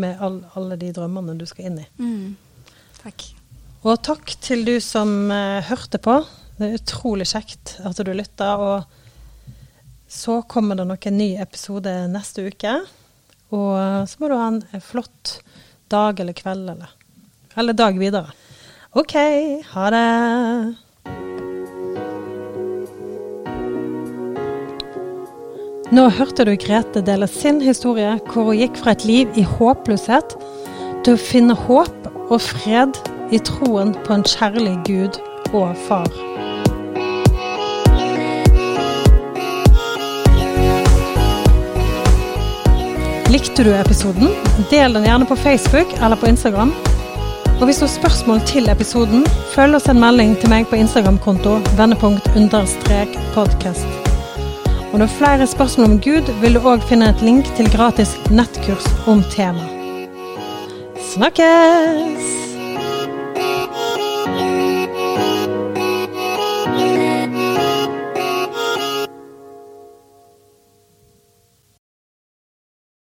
med 0.00 0.22
all, 0.22 0.40
alle 0.58 0.78
de 0.80 0.90
drømmene 0.96 1.36
du 1.38 1.44
skal 1.48 1.70
inn 1.70 1.82
i. 1.84 1.86
Mm. 2.00 2.36
Takk. 3.02 3.26
Og 3.86 4.00
takk 4.02 4.32
til 4.42 4.64
du 4.66 4.74
som 4.82 5.30
eh, 5.30 5.62
hørte 5.68 6.00
på. 6.02 6.18
Det 6.56 6.66
er 6.66 6.78
utrolig 6.80 7.28
kjekt 7.30 7.76
at 7.86 8.00
du 8.02 8.10
lytta. 8.16 8.54
Og 8.56 9.52
så 10.10 10.40
kommer 10.48 10.78
det 10.78 10.88
nok 10.88 11.06
en 11.06 11.18
ny 11.20 11.34
episode 11.42 11.92
neste 12.10 12.48
uke. 12.48 12.78
Og 13.54 13.72
eh, 13.78 14.02
så 14.08 14.22
må 14.22 14.32
du 14.32 14.38
ha 14.40 14.48
en 14.50 14.82
flott 14.82 15.38
dag 15.92 16.18
eller 16.18 16.34
kveld 16.34 16.72
eller, 16.72 16.90
eller 17.54 17.76
dag 17.78 18.00
videre. 18.00 18.34
OK, 18.96 19.12
ha 19.74 19.86
det. 19.92 20.04
Nå 25.92 26.04
hørte 26.16 26.46
du 26.48 26.54
Grete 26.56 27.02
dele 27.04 27.28
sin 27.28 27.60
historie, 27.60 28.14
hvor 28.30 28.48
hun 28.48 28.56
gikk 28.56 28.80
fra 28.80 28.94
et 28.96 29.04
liv 29.04 29.36
i 29.36 29.44
håpløshet 29.44 30.32
til 31.04 31.12
å 31.12 31.20
finne 31.20 31.58
håp 31.66 32.08
og 32.30 32.40
fred 32.40 32.96
i 33.36 33.42
troen 33.44 33.92
på 34.08 34.16
en 34.16 34.24
kjærlig 34.24 34.78
Gud 34.88 35.20
og 35.52 35.76
Far. 35.84 36.08
Likte 43.28 43.60
du 43.60 43.74
episoden? 43.76 44.32
Del 44.72 44.96
den 44.96 45.04
gjerne 45.04 45.28
på 45.28 45.36
Facebook 45.44 45.98
eller 46.00 46.16
på 46.16 46.32
Instagram. 46.32 46.72
Og 47.56 47.64
hvis 47.64 47.78
du 47.80 47.86
har 47.86 47.92
spørsmål 47.92 48.40
til 48.46 48.68
episoden, 48.68 49.24
følg 49.54 49.78
oss 49.78 49.88
en 49.88 50.00
melding 50.00 50.34
til 50.40 50.50
meg 50.52 50.66
på 50.68 50.76
Instagram-konto 50.76 51.54
vendepunkt-podcast. 51.78 53.86
Og 54.92 54.98
når 55.00 55.14
flere 55.16 55.46
spørsmål 55.48 55.90
om 55.90 56.00
Gud, 56.04 56.32
vil 56.42 56.54
du 56.54 56.60
òg 56.60 56.84
finne 56.88 57.08
et 57.08 57.22
link 57.24 57.48
til 57.56 57.70
gratis 57.72 58.12
nettkurs 58.28 58.88
om 59.08 59.24
temaet. 59.32 59.72
Snakkes! 61.14 62.45